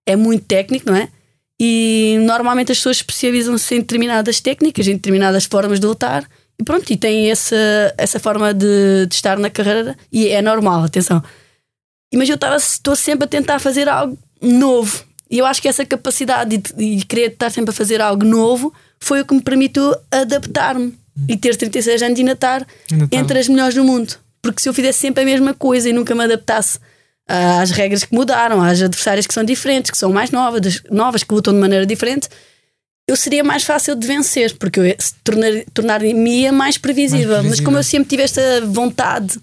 é 0.06 0.16
muito 0.16 0.46
técnico, 0.46 0.90
não 0.90 0.96
é? 0.96 1.10
E 1.60 2.20
normalmente 2.22 2.72
as 2.72 2.78
pessoas 2.78 2.96
especializam-se 2.96 3.76
em 3.76 3.80
determinadas 3.80 4.40
técnicas, 4.40 4.88
em 4.88 4.94
determinadas 4.94 5.44
formas 5.44 5.78
de 5.78 5.88
lutar 5.88 6.26
e 6.60 6.64
pronto, 6.64 6.92
e 6.92 6.98
tem 6.98 7.30
essa, 7.30 7.56
essa 7.98 8.20
forma 8.20 8.54
de, 8.54 9.06
de 9.08 9.16
estar 9.16 9.38
na 9.38 9.50
carreira 9.50 9.98
e 10.12 10.28
é 10.28 10.42
normal, 10.42 10.84
atenção. 10.84 11.22
Mas 12.14 12.30
eu 12.30 12.38
estou 12.58 12.96
sempre 12.96 13.26
a 13.26 13.28
tentar 13.28 13.60
fazer 13.60 13.90
algo 13.90 14.18
novo. 14.42 15.04
E 15.30 15.40
eu 15.40 15.46
acho 15.46 15.62
que 15.62 15.68
essa 15.68 15.86
capacidade 15.86 16.58
de, 16.58 16.98
de 16.98 17.06
querer 17.06 17.32
estar 17.32 17.50
sempre 17.50 17.72
a 17.72 17.74
fazer 17.74 18.00
algo 18.02 18.24
novo 18.24 18.74
foi 19.00 19.22
o 19.22 19.26
que 19.26 19.34
me 19.34 19.42
permitiu 19.42 19.94
adaptar-me 20.12 20.98
e 21.28 21.36
ter 21.36 21.56
36 21.56 22.02
anos 22.02 22.18
e 22.18 22.22
ainda 22.22 22.34
estar 22.34 22.66
entre 23.12 23.40
as 23.40 23.48
melhores 23.48 23.76
do 23.76 23.84
mundo. 23.84 24.16
Porque 24.42 24.62
se 24.62 24.70
eu 24.70 24.74
fizesse 24.74 25.00
sempre 25.00 25.24
a 25.24 25.26
mesma 25.26 25.54
coisa 25.54 25.90
e 25.90 25.94
nunca 25.94 26.14
me 26.14 26.24
adaptasse 26.24 26.80
às 27.28 27.72
regras 27.72 28.04
que 28.04 28.14
mudaram, 28.14 28.62
às 28.62 28.82
adversárias 28.82 29.26
que 29.26 29.34
são 29.34 29.44
diferentes, 29.44 29.90
que 29.90 29.98
são 29.98 30.12
mais 30.12 30.30
novas, 30.32 30.84
novas 30.92 31.24
que 31.24 31.34
lutam 31.34 31.54
de 31.54 31.60
maneira 31.60 31.86
diferente, 31.86 32.30
eu 33.08 33.16
seria 33.16 33.44
mais 33.44 33.64
fácil 33.64 33.96
de 33.96 34.08
vencer, 34.08 34.56
porque 34.58 34.80
eu 34.80 34.96
tornar-me 35.24 35.66
tornar 35.74 36.02
mais 36.02 36.14
previsível. 36.14 36.54
mais 36.54 36.78
previsível. 36.78 37.44
Mas 37.44 37.60
como 37.60 37.78
eu 37.78 37.84
sempre 37.84 38.10
tive 38.10 38.24
esta 38.24 38.42
vontade, 38.66 39.40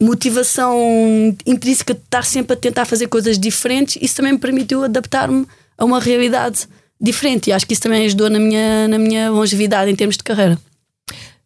motivação 0.00 1.36
intrínseca 1.44 1.94
de 1.94 2.00
estar 2.00 2.24
sempre 2.24 2.52
a 2.52 2.56
tentar 2.56 2.84
fazer 2.84 3.08
coisas 3.08 3.38
diferentes, 3.38 3.98
isso 4.00 4.16
também 4.16 4.32
me 4.32 4.38
permitiu 4.38 4.84
adaptar-me 4.84 5.46
a 5.76 5.84
uma 5.84 5.98
realidade 5.98 6.68
diferente. 7.00 7.50
E 7.50 7.52
acho 7.52 7.66
que 7.66 7.72
isso 7.72 7.82
também 7.82 8.06
ajudou 8.06 8.30
na 8.30 8.38
minha, 8.38 8.86
na 8.86 8.98
minha 8.98 9.30
longevidade 9.30 9.90
em 9.90 9.96
termos 9.96 10.16
de 10.16 10.22
carreira. 10.22 10.58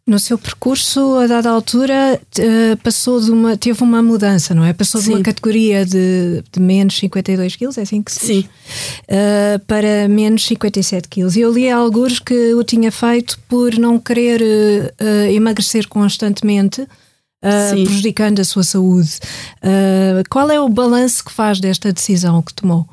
No 0.08 0.18
seu 0.18 0.38
percurso, 0.38 1.18
a 1.18 1.26
dada 1.26 1.50
altura, 1.50 2.18
passou 2.82 3.20
de 3.20 3.30
uma, 3.30 3.58
teve 3.58 3.82
uma 3.82 4.02
mudança, 4.02 4.54
não 4.54 4.64
é? 4.64 4.72
Passou 4.72 5.02
Sim. 5.02 5.10
de 5.10 5.14
uma 5.16 5.22
categoria 5.22 5.84
de, 5.84 6.42
de 6.50 6.58
menos 6.58 6.96
52 6.96 7.56
quilos, 7.56 7.76
é 7.76 7.82
assim 7.82 8.02
que 8.02 8.10
se 8.10 8.26
Sim. 8.26 8.48
Uh, 9.02 9.58
para 9.66 10.08
menos 10.08 10.46
57 10.46 11.06
quilos. 11.08 11.36
Eu 11.36 11.52
li 11.52 11.70
alguns 11.70 12.20
que 12.20 12.54
o 12.54 12.64
tinha 12.64 12.90
feito 12.90 13.38
por 13.46 13.78
não 13.78 13.98
querer 13.98 14.40
uh, 14.40 15.30
emagrecer 15.30 15.86
constantemente, 15.86 16.80
uh, 16.80 17.84
prejudicando 17.84 18.40
a 18.40 18.44
sua 18.44 18.62
saúde. 18.62 19.18
qual 20.30 20.50
é 20.50 20.58
o 20.58 20.70
balanço 20.70 21.22
que 21.22 21.32
faz 21.32 21.60
desta 21.60 21.92
decisão 21.92 22.40
que 22.40 22.54
tomou? 22.54 22.88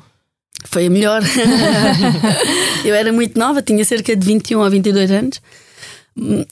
Foi 0.66 0.84
a 0.84 0.90
melhor. 0.90 1.22
eu 2.84 2.94
era 2.94 3.10
muito 3.10 3.38
nova, 3.38 3.62
tinha 3.62 3.82
cerca 3.86 4.14
de 4.14 4.26
21 4.26 4.60
ou 4.60 4.70
22 4.70 5.10
anos. 5.10 5.40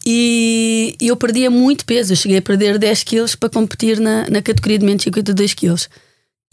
E 0.05 0.97
eu 1.01 1.17
perdia 1.17 1.51
muito 1.51 1.87
peso, 1.87 2.13
eu 2.13 2.17
cheguei 2.17 2.39
a 2.39 2.43
perder 2.43 2.79
10 2.79 3.03
quilos 3.03 3.35
para 3.35 3.49
competir 3.49 3.99
na, 3.99 4.29
na 4.29 4.43
categoria 4.43 4.79
de 4.79 4.85
menos 4.85 5.03
52 5.03 5.55
quilos. 5.55 5.89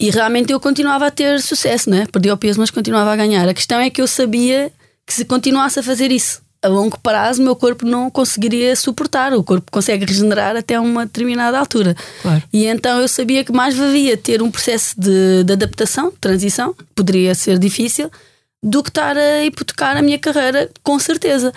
E 0.00 0.10
realmente 0.10 0.52
eu 0.52 0.58
continuava 0.58 1.06
a 1.06 1.10
ter 1.10 1.40
sucesso, 1.40 1.90
né? 1.90 2.06
Perdi 2.10 2.30
o 2.30 2.36
peso, 2.36 2.58
mas 2.58 2.70
continuava 2.70 3.12
a 3.12 3.16
ganhar. 3.16 3.48
A 3.48 3.54
questão 3.54 3.78
é 3.78 3.90
que 3.90 4.00
eu 4.00 4.06
sabia 4.06 4.72
que 5.06 5.12
se 5.12 5.24
continuasse 5.24 5.78
a 5.78 5.82
fazer 5.82 6.10
isso 6.10 6.42
a 6.62 6.68
longo 6.68 6.98
prazo 7.00 7.42
o 7.42 7.44
meu 7.44 7.56
corpo 7.56 7.84
não 7.84 8.08
conseguiria 8.08 8.74
suportar. 8.76 9.34
O 9.34 9.42
corpo 9.42 9.70
consegue 9.70 10.06
regenerar 10.06 10.56
até 10.56 10.78
uma 10.78 11.04
determinada 11.04 11.58
altura. 11.58 11.96
Claro. 12.22 12.42
E 12.52 12.66
então 12.66 13.00
eu 13.00 13.08
sabia 13.08 13.44
que 13.44 13.52
mais 13.52 13.76
valia 13.76 14.16
ter 14.16 14.40
um 14.40 14.50
processo 14.50 14.94
de, 14.98 15.42
de 15.44 15.52
adaptação, 15.52 16.10
de 16.10 16.16
transição, 16.16 16.74
poderia 16.94 17.34
ser 17.34 17.58
difícil, 17.58 18.08
do 18.62 18.82
que 18.82 18.90
estar 18.90 19.16
a 19.16 19.44
hipotecar 19.44 19.96
a 19.96 20.02
minha 20.02 20.18
carreira, 20.18 20.70
com 20.84 20.98
certeza. 20.98 21.52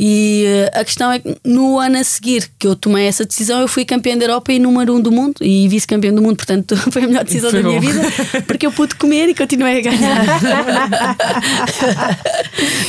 E 0.00 0.44
uh, 0.46 0.80
a 0.80 0.84
questão 0.84 1.10
é 1.10 1.18
que 1.18 1.36
no 1.44 1.76
ano 1.78 1.98
a 1.98 2.04
seguir 2.04 2.48
que 2.56 2.68
eu 2.68 2.76
tomei 2.76 3.06
essa 3.06 3.24
decisão, 3.24 3.60
eu 3.60 3.66
fui 3.66 3.84
campeã 3.84 4.16
da 4.16 4.26
Europa 4.26 4.52
e 4.52 4.58
número 4.60 4.94
um 4.94 5.00
do 5.00 5.10
mundo 5.10 5.34
e 5.40 5.66
vice-campeã 5.66 6.14
do 6.14 6.22
mundo, 6.22 6.36
portanto 6.36 6.76
foi 6.92 7.02
a 7.02 7.06
melhor 7.08 7.24
decisão 7.24 7.50
foi 7.50 7.62
da 7.62 7.68
minha 7.68 7.80
vida, 7.80 8.00
porque 8.46 8.64
eu 8.64 8.70
pude 8.70 8.94
comer 8.94 9.28
e 9.30 9.34
continuei 9.34 9.78
a 9.78 9.80
ganhar. 9.80 10.24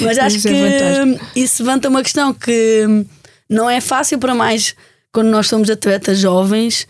Mas 0.01 0.19
acho 0.19 0.37
isso 0.37 0.47
é 0.47 0.51
que 0.51 0.57
é 0.57 1.19
isso 1.35 1.63
levanta 1.63 1.89
uma 1.89 2.03
questão 2.03 2.31
que 2.31 2.85
não 3.49 3.67
é 3.67 3.81
fácil 3.81 4.19
para 4.19 4.35
mais 4.35 4.75
quando 5.11 5.29
nós 5.29 5.47
somos 5.47 5.69
atletas 5.69 6.19
jovens, 6.19 6.87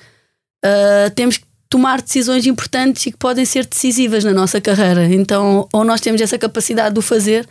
uh, 0.65 1.09
temos 1.15 1.37
que 1.37 1.45
tomar 1.69 2.01
decisões 2.01 2.45
importantes 2.45 3.05
e 3.05 3.11
que 3.11 3.17
podem 3.17 3.45
ser 3.45 3.65
decisivas 3.65 4.23
na 4.23 4.33
nossa 4.33 4.59
carreira. 4.59 5.05
Então, 5.05 5.67
ou 5.71 5.83
nós 5.83 6.01
temos 6.01 6.19
essa 6.19 6.37
capacidade 6.37 6.93
de 6.93 6.99
o 6.99 7.01
fazer 7.01 7.47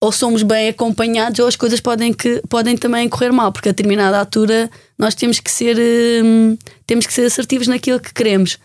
ou 0.00 0.12
somos 0.12 0.42
bem 0.42 0.68
acompanhados 0.68 1.38
ou 1.40 1.46
as 1.46 1.56
coisas 1.56 1.80
podem, 1.80 2.12
que, 2.12 2.42
podem 2.48 2.76
também 2.76 3.08
correr 3.08 3.32
mal, 3.32 3.50
porque 3.50 3.68
a 3.68 3.72
determinada 3.72 4.18
altura 4.18 4.70
nós 4.98 5.14
temos 5.14 5.40
que 5.40 5.50
ser 5.50 5.76
hum, 6.24 6.56
temos 6.86 7.06
que 7.06 7.12
ser 7.12 7.24
assertivos 7.24 7.66
naquilo 7.66 8.00
que 8.00 8.12
queremos. 8.12 8.58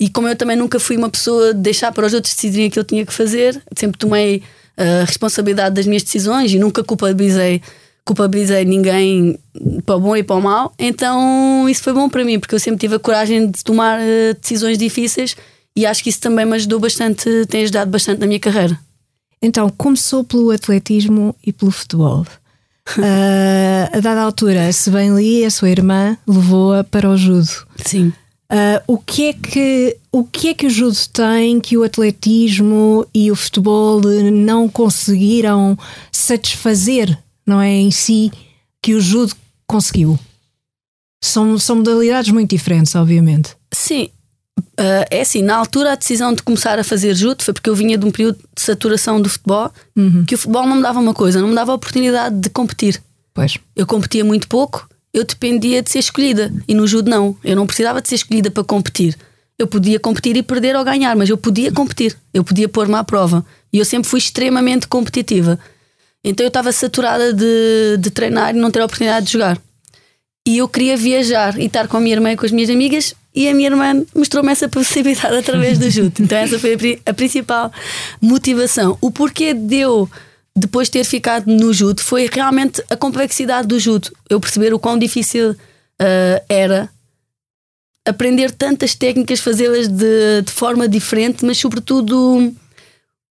E 0.00 0.08
como 0.08 0.28
eu 0.28 0.36
também 0.36 0.56
nunca 0.56 0.78
fui 0.78 0.96
uma 0.96 1.10
pessoa 1.10 1.52
de 1.52 1.60
deixar 1.60 1.92
para 1.92 2.06
os 2.06 2.14
outros 2.14 2.32
decidirem 2.32 2.66
aquilo 2.66 2.84
que 2.84 2.92
eu 2.92 2.96
tinha 2.96 3.06
que 3.06 3.12
fazer, 3.12 3.60
sempre 3.76 3.98
tomei 3.98 4.42
a 4.76 5.04
responsabilidade 5.04 5.74
das 5.74 5.86
minhas 5.86 6.04
decisões 6.04 6.52
e 6.52 6.58
nunca 6.58 6.84
culpabilizei, 6.84 7.60
culpabilizei 8.04 8.64
ninguém 8.64 9.36
para 9.84 9.96
o 9.96 10.00
bom 10.00 10.16
e 10.16 10.22
para 10.22 10.36
o 10.36 10.40
mal. 10.40 10.72
Então 10.78 11.68
isso 11.68 11.82
foi 11.82 11.92
bom 11.92 12.08
para 12.08 12.24
mim, 12.24 12.38
porque 12.38 12.54
eu 12.54 12.60
sempre 12.60 12.78
tive 12.78 12.94
a 12.94 12.98
coragem 13.00 13.50
de 13.50 13.64
tomar 13.64 13.98
uh, 13.98 14.34
decisões 14.40 14.78
difíceis 14.78 15.36
e 15.74 15.84
acho 15.84 16.02
que 16.02 16.10
isso 16.10 16.20
também 16.20 16.46
me 16.46 16.54
ajudou 16.54 16.78
bastante, 16.78 17.28
tem 17.46 17.64
ajudado 17.64 17.90
bastante 17.90 18.20
na 18.20 18.26
minha 18.28 18.40
carreira. 18.40 18.78
Então, 19.40 19.70
começou 19.70 20.24
pelo 20.24 20.50
atletismo 20.50 21.34
e 21.44 21.52
pelo 21.52 21.70
futebol. 21.70 22.26
Uh, 22.96 23.88
a 23.96 24.00
dada 24.00 24.22
altura, 24.22 24.72
se 24.72 24.90
bem 24.90 25.14
li, 25.14 25.44
a 25.44 25.50
sua 25.50 25.70
irmã 25.70 26.16
levou-a 26.26 26.82
para 26.82 27.08
o 27.08 27.16
judo. 27.16 27.66
Sim. 27.84 28.12
Uh, 28.50 28.80
o, 28.86 28.98
que 28.98 29.26
é 29.26 29.32
que, 29.34 29.96
o 30.10 30.24
que 30.24 30.48
é 30.48 30.54
que 30.54 30.66
o 30.66 30.70
judo 30.70 30.96
tem 31.12 31.60
que 31.60 31.76
o 31.76 31.82
atletismo 31.82 33.06
e 33.14 33.30
o 33.30 33.36
futebol 33.36 34.00
não 34.32 34.68
conseguiram 34.68 35.78
satisfazer, 36.10 37.16
não 37.46 37.60
é? 37.60 37.70
Em 37.70 37.90
si, 37.90 38.32
que 38.82 38.94
o 38.94 39.00
judo 39.00 39.34
conseguiu? 39.66 40.18
São, 41.22 41.58
são 41.58 41.76
modalidades 41.76 42.30
muito 42.32 42.50
diferentes, 42.50 42.94
obviamente. 42.94 43.54
Sim, 43.72 44.08
Uh, 44.58 45.04
é 45.10 45.20
assim, 45.20 45.42
na 45.42 45.56
altura 45.56 45.92
a 45.92 45.94
decisão 45.94 46.32
de 46.34 46.42
começar 46.42 46.78
a 46.78 46.84
fazer 46.84 47.14
judo 47.14 47.42
foi 47.42 47.54
porque 47.54 47.70
eu 47.70 47.74
vinha 47.74 47.96
de 47.96 48.04
um 48.04 48.10
período 48.10 48.38
de 48.54 48.62
saturação 48.62 49.20
do 49.20 49.28
futebol, 49.28 49.70
uhum. 49.96 50.24
que 50.24 50.34
o 50.34 50.38
futebol 50.38 50.66
não 50.66 50.76
me 50.76 50.82
dava 50.82 50.98
uma 50.98 51.14
coisa, 51.14 51.40
não 51.40 51.48
me 51.48 51.54
dava 51.54 51.72
a 51.72 51.74
oportunidade 51.74 52.36
de 52.36 52.50
competir. 52.50 53.00
Pois. 53.32 53.58
Eu 53.76 53.86
competia 53.86 54.24
muito 54.24 54.48
pouco, 54.48 54.88
eu 55.12 55.24
dependia 55.24 55.82
de 55.82 55.90
ser 55.90 56.00
escolhida. 56.00 56.52
E 56.66 56.74
no 56.74 56.86
judo 56.86 57.10
não, 57.10 57.36
eu 57.44 57.56
não 57.56 57.66
precisava 57.66 58.02
de 58.02 58.08
ser 58.08 58.16
escolhida 58.16 58.50
para 58.50 58.64
competir. 58.64 59.16
Eu 59.58 59.66
podia 59.66 59.98
competir 59.98 60.36
e 60.36 60.42
perder 60.42 60.76
ou 60.76 60.84
ganhar, 60.84 61.16
mas 61.16 61.28
eu 61.28 61.36
podia 61.36 61.72
competir, 61.72 62.16
eu 62.32 62.44
podia 62.44 62.68
pôr-me 62.68 62.94
à 62.94 63.02
prova. 63.02 63.44
E 63.72 63.78
eu 63.78 63.84
sempre 63.84 64.08
fui 64.08 64.18
extremamente 64.18 64.86
competitiva. 64.86 65.58
Então 66.22 66.44
eu 66.44 66.48
estava 66.48 66.70
saturada 66.72 67.32
de, 67.32 67.96
de 67.98 68.10
treinar 68.10 68.54
e 68.54 68.58
não 68.58 68.70
ter 68.70 68.80
a 68.80 68.84
oportunidade 68.84 69.26
de 69.26 69.32
jogar. 69.32 69.60
E 70.46 70.58
eu 70.58 70.68
queria 70.68 70.96
viajar 70.96 71.58
e 71.58 71.66
estar 71.66 71.88
com 71.88 71.96
a 71.96 72.00
minha 72.00 72.14
irmã 72.14 72.32
e 72.32 72.36
com 72.36 72.46
as 72.46 72.52
minhas 72.52 72.70
amigas 72.70 73.14
e 73.38 73.48
a 73.48 73.54
minha 73.54 73.68
irmã 73.68 74.04
mostrou-me 74.12 74.50
essa 74.50 74.68
possibilidade 74.68 75.32
através 75.38 75.78
do 75.78 75.88
judo. 75.88 76.12
Então, 76.20 76.36
essa 76.36 76.58
foi 76.58 76.74
a, 76.74 77.10
a, 77.10 77.14
principal 77.14 77.72
motivação. 78.20 78.98
O 79.00 79.12
porquê 79.12 79.54
de 79.54 79.76
eu, 79.76 80.10
depois 80.56 80.88
de 80.88 80.92
ter 80.94 81.04
ficado 81.04 81.46
no 81.46 81.72
judo, 81.72 82.02
foi 82.02 82.28
realmente 82.30 82.82
a 82.90 82.96
complexidade 82.96 83.68
do 83.68 83.78
judo. 83.78 84.10
Eu 84.28 84.40
perceber 84.40 84.74
o 84.74 84.78
quão 84.78 84.98
difícil 84.98 85.52
uh, 85.52 86.44
era 86.48 86.90
aprender 88.04 88.50
tantas 88.50 88.96
técnicas, 88.96 89.38
fazê-las 89.38 89.86
de, 89.86 90.42
de 90.44 90.50
forma 90.50 90.88
diferente, 90.88 91.44
mas, 91.44 91.58
sobretudo, 91.58 92.52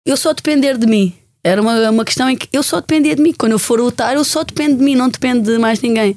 eu 0.05 0.19
só 0.19 0.35
depender 0.35 0.77
de 0.77 0.87
mim. 0.87 1.15
Era 1.43 1.63
uma, 1.63 1.89
uma 1.89 2.05
questão 2.05 2.29
em 2.29 2.37
que 2.37 2.47
eu 2.53 2.63
só 2.63 2.79
dependia 2.79 3.17
de 3.17 3.23
mim. 3.23 3.33
Quando 3.33 3.53
eu 3.53 3.59
for 3.59 3.81
lutar, 3.81 4.15
eu 4.15 4.25
só 4.25 4.45
dependo 4.45 4.77
de 4.77 4.85
mim, 4.85 4.97
não 4.97 5.09
dependo 5.09 5.51
de 5.51 5.57
mais 5.57 5.81
ninguém. 5.81 6.15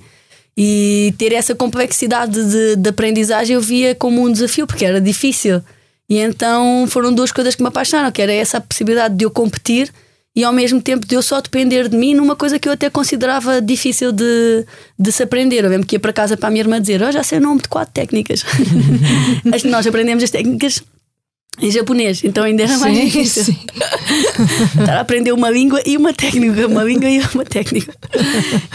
E 0.58 1.14
ter 1.18 1.34
essa 1.34 1.54
complexidade 1.54 2.44
de, 2.44 2.76
de 2.78 2.90
aprendizagem 2.90 3.54
eu 3.54 3.62
via 3.62 3.94
como 3.94 4.24
um 4.24 4.32
desafio, 4.32 4.66
porque 4.66 4.84
era 4.84 5.00
difícil. 5.00 5.62
E 6.10 6.18
então 6.18 6.88
foram 6.88 7.14
duas 7.14 7.32
coisas 7.32 7.54
que 7.54 7.62
me 7.62 7.68
apaixonaram, 7.68 8.12
que 8.12 8.22
era 8.22 8.34
essa 8.34 8.60
possibilidade 8.60 9.16
de 9.16 9.24
eu 9.26 9.30
competir 9.30 9.92
e 10.38 10.44
ao 10.44 10.54
mesmo 10.54 10.80
tempo 10.80 11.06
de 11.06 11.16
eu 11.16 11.22
só 11.24 11.42
depender 11.42 11.90
de 11.90 11.98
mim 11.98 12.14
numa 12.14 12.36
coisa 12.36 12.60
que 12.60 12.70
eu 12.70 12.74
até 12.74 12.92
considerava 12.92 13.60
difícil 13.60 14.12
de, 14.12 14.66
de 14.98 15.12
se 15.12 15.24
aprender. 15.24 15.64
Eu 15.64 15.70
lembro 15.70 15.88
que 15.88 15.96
ia 15.96 16.00
para 16.00 16.14
casa 16.14 16.38
para 16.38 16.48
a 16.48 16.52
minha 16.52 16.62
irmã 16.62 16.80
dizer: 16.80 17.02
oh, 17.02 17.12
já 17.12 17.24
sei 17.24 17.40
o 17.40 17.42
nome 17.42 17.62
de 17.62 17.68
quatro 17.68 17.92
técnicas. 17.92 18.46
Nós 19.66 19.88
aprendemos 19.88 20.24
as 20.24 20.30
técnicas 20.30 20.84
em 21.60 21.72
japonês, 21.72 22.24
então 22.24 22.44
ainda 22.44 22.64
era 22.64 22.78
mais 22.78 22.96
sim, 22.96 23.06
difícil. 23.06 23.44
Sim. 23.46 23.58
Estar 24.80 24.98
a 24.98 25.02
aprender 25.02 25.32
uma 25.32 25.50
língua 25.50 25.82
e 25.86 25.98
uma 25.98 26.14
técnica, 26.14 26.68
uma 26.68 26.84
língua 26.84 27.10
e 27.10 27.20
uma 27.34 27.44
técnica. 27.44 27.94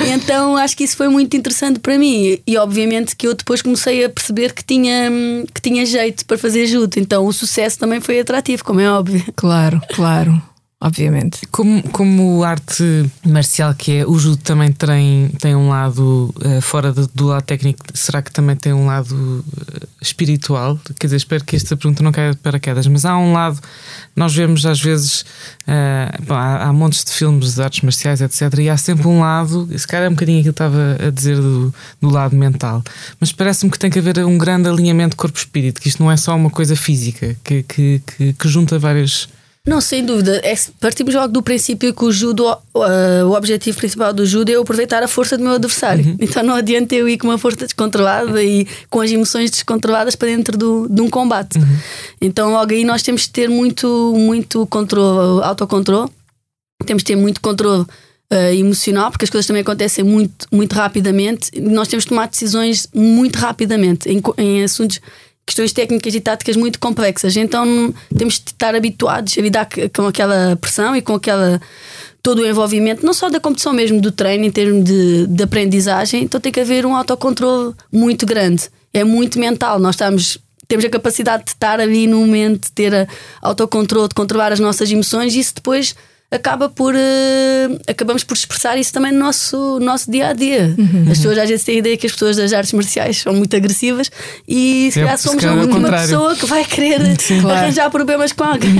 E 0.04 0.10
então 0.10 0.56
acho 0.56 0.76
que 0.76 0.84
isso 0.84 0.96
foi 0.96 1.08
muito 1.08 1.36
interessante 1.36 1.78
para 1.78 1.96
mim. 1.96 2.38
E 2.46 2.56
obviamente 2.56 3.14
que 3.14 3.26
eu 3.26 3.34
depois 3.34 3.62
comecei 3.62 4.04
a 4.04 4.08
perceber 4.08 4.52
que 4.52 4.64
tinha, 4.64 5.10
que 5.54 5.60
tinha 5.60 5.86
jeito 5.86 6.26
para 6.26 6.36
fazer 6.36 6.66
judo. 6.66 6.98
Então 6.98 7.24
o 7.26 7.32
sucesso 7.32 7.78
também 7.78 8.00
foi 8.00 8.18
atrativo, 8.20 8.64
como 8.64 8.80
é 8.80 8.90
óbvio. 8.90 9.24
Claro, 9.36 9.80
claro 9.94 10.51
obviamente. 10.82 11.46
Como, 11.46 11.80
como 11.90 12.42
arte 12.42 13.08
marcial 13.24 13.72
que 13.72 13.98
é, 13.98 14.06
o 14.06 14.18
judo 14.18 14.36
também 14.38 14.72
tem, 14.72 15.28
tem 15.40 15.54
um 15.54 15.68
lado 15.68 16.34
uh, 16.44 16.60
fora 16.60 16.92
do, 16.92 17.06
do, 17.14 17.26
lado 17.26 17.44
técnico, 17.44 17.86
será 17.94 18.20
que 18.20 18.32
também 18.32 18.56
tem 18.56 18.72
um 18.72 18.86
lado 18.86 19.14
uh, 19.14 19.88
espiritual? 20.00 20.76
Quer 20.98 21.06
dizer, 21.06 21.16
espero 21.18 21.44
que 21.44 21.54
esta 21.54 21.76
pergunta 21.76 22.02
não 22.02 22.10
caia 22.10 22.32
de 22.32 22.38
paraquedas, 22.38 22.88
mas 22.88 23.04
há 23.04 23.16
um 23.16 23.32
lado, 23.32 23.60
nós 24.16 24.34
vemos 24.34 24.66
às 24.66 24.80
vezes, 24.80 25.20
uh, 25.68 26.22
bom, 26.26 26.34
há, 26.34 26.64
há, 26.64 26.72
montes 26.72 27.04
de 27.04 27.12
filmes 27.12 27.54
de 27.54 27.62
artes 27.62 27.80
marciais, 27.82 28.20
etc., 28.20 28.58
e 28.58 28.68
há 28.68 28.76
sempre 28.76 29.06
um 29.06 29.20
lado, 29.20 29.68
se 29.78 29.86
calhar 29.86 30.06
é 30.06 30.08
um 30.08 30.14
bocadinho 30.14 30.40
aquilo 30.40 30.52
que 30.52 30.62
estava 30.62 30.96
a 31.06 31.10
dizer 31.10 31.36
do, 31.36 31.72
do 32.00 32.10
lado 32.10 32.34
mental, 32.34 32.82
mas 33.20 33.30
parece-me 33.30 33.70
que 33.70 33.78
tem 33.78 33.88
que 33.88 34.00
haver 34.00 34.18
um 34.24 34.36
grande 34.36 34.68
alinhamento 34.68 35.16
corpo-espírito, 35.16 35.80
que 35.80 35.88
isto 35.88 36.02
não 36.02 36.10
é 36.10 36.16
só 36.16 36.34
uma 36.34 36.50
coisa 36.50 36.74
física, 36.74 37.36
que, 37.44 37.62
que, 37.62 38.02
que, 38.04 38.32
que 38.32 38.48
junta 38.48 38.80
várias 38.80 39.28
não, 39.64 39.80
sem 39.80 40.04
dúvida. 40.04 40.40
É, 40.42 40.54
partimos 40.80 41.14
logo 41.14 41.28
do 41.28 41.40
princípio 41.40 41.94
que 41.94 42.04
o 42.04 42.10
judo, 42.10 42.50
uh, 42.50 43.26
o 43.26 43.36
objetivo 43.36 43.78
principal 43.78 44.12
do 44.12 44.26
judo 44.26 44.50
é 44.50 44.56
eu 44.56 44.62
aproveitar 44.62 45.04
a 45.04 45.08
força 45.08 45.38
do 45.38 45.44
meu 45.44 45.52
adversário. 45.52 46.04
Uhum. 46.04 46.16
Então 46.20 46.42
não 46.42 46.56
adianta 46.56 46.96
eu 46.96 47.08
ir 47.08 47.16
com 47.16 47.28
uma 47.28 47.38
força 47.38 47.58
descontrolada 47.58 48.42
e 48.42 48.66
com 48.90 49.00
as 49.00 49.12
emoções 49.12 49.52
descontroladas 49.52 50.16
para 50.16 50.28
dentro 50.28 50.58
do, 50.58 50.88
de 50.88 51.00
um 51.00 51.08
combate. 51.08 51.58
Uhum. 51.58 51.78
Então 52.20 52.50
logo 52.50 52.72
aí 52.72 52.82
nós 52.84 53.04
temos 53.04 53.26
que 53.26 53.30
ter 53.30 53.48
muito, 53.48 54.12
muito 54.16 54.66
controle, 54.66 55.44
autocontrole. 55.44 56.10
Temos 56.84 57.04
que 57.04 57.12
ter 57.12 57.16
muito 57.16 57.40
controle 57.40 57.82
uh, 57.82 58.52
emocional, 58.52 59.12
porque 59.12 59.26
as 59.26 59.30
coisas 59.30 59.46
também 59.46 59.62
acontecem 59.62 60.02
muito, 60.02 60.44
muito 60.50 60.72
rapidamente. 60.72 61.52
Nós 61.60 61.86
temos 61.86 62.04
que 62.04 62.08
tomar 62.08 62.26
decisões 62.26 62.88
muito 62.92 63.36
rapidamente 63.36 64.08
em, 64.08 64.20
em 64.38 64.64
assuntos 64.64 65.00
questões 65.46 65.72
técnicas 65.72 66.14
e 66.14 66.20
táticas 66.20 66.56
muito 66.56 66.78
complexas. 66.78 67.36
Então 67.36 67.92
temos 68.16 68.34
de 68.34 68.50
estar 68.50 68.74
habituados 68.74 69.36
a 69.36 69.40
lidar 69.40 69.68
com 69.94 70.06
aquela 70.06 70.56
pressão 70.56 70.94
e 70.96 71.02
com 71.02 71.14
aquela 71.14 71.60
todo 72.22 72.40
o 72.40 72.46
envolvimento, 72.46 73.04
não 73.04 73.12
só 73.12 73.28
da 73.28 73.40
competição 73.40 73.72
mesmo, 73.72 74.00
do 74.00 74.12
treino, 74.12 74.44
em 74.44 74.50
termos 74.50 74.84
de, 74.84 75.26
de 75.26 75.42
aprendizagem. 75.42 76.22
Então 76.22 76.40
tem 76.40 76.52
que 76.52 76.60
haver 76.60 76.86
um 76.86 76.94
autocontrole 76.94 77.74
muito 77.90 78.24
grande. 78.24 78.70
É 78.94 79.02
muito 79.02 79.38
mental. 79.38 79.78
Nós 79.78 79.96
estamos 79.96 80.38
temos 80.68 80.84
a 80.86 80.88
capacidade 80.88 81.44
de 81.44 81.50
estar 81.50 81.80
ali 81.80 82.06
no 82.06 82.18
momento, 82.18 82.62
de 82.62 82.72
ter 82.72 83.08
autocontrole, 83.42 84.08
de 84.08 84.14
controlar 84.14 84.52
as 84.52 84.60
nossas 84.60 84.90
emoções 84.90 85.34
e 85.34 85.40
isso 85.40 85.56
depois 85.56 85.94
acaba 86.32 86.68
por. 86.68 86.94
Uh, 86.94 87.78
acabamos 87.86 88.24
por 88.24 88.34
expressar 88.34 88.78
isso 88.78 88.92
também 88.92 89.12
no 89.12 89.18
nosso, 89.18 89.78
nosso 89.80 90.10
dia 90.10 90.28
a 90.28 90.32
dia. 90.32 90.74
Uhum. 90.78 91.02
As 91.10 91.18
pessoas 91.18 91.38
às 91.38 91.48
vezes 91.48 91.64
têm 91.64 91.76
a 91.76 91.78
ideia 91.78 91.96
que 91.96 92.06
as 92.06 92.12
pessoas 92.12 92.36
das 92.36 92.52
artes 92.52 92.72
marciais 92.72 93.18
são 93.18 93.34
muito 93.34 93.54
agressivas 93.54 94.10
e 94.48 94.88
se 94.90 94.98
calhar 94.98 95.18
somos 95.18 95.44
a 95.44 95.52
última 95.52 95.90
pessoa 95.90 96.34
que 96.34 96.46
vai 96.46 96.64
querer 96.64 97.00
Sim, 97.20 97.48
arranjar 97.48 97.90
problemas 97.90 98.32
com 98.32 98.44
alguém. 98.44 98.72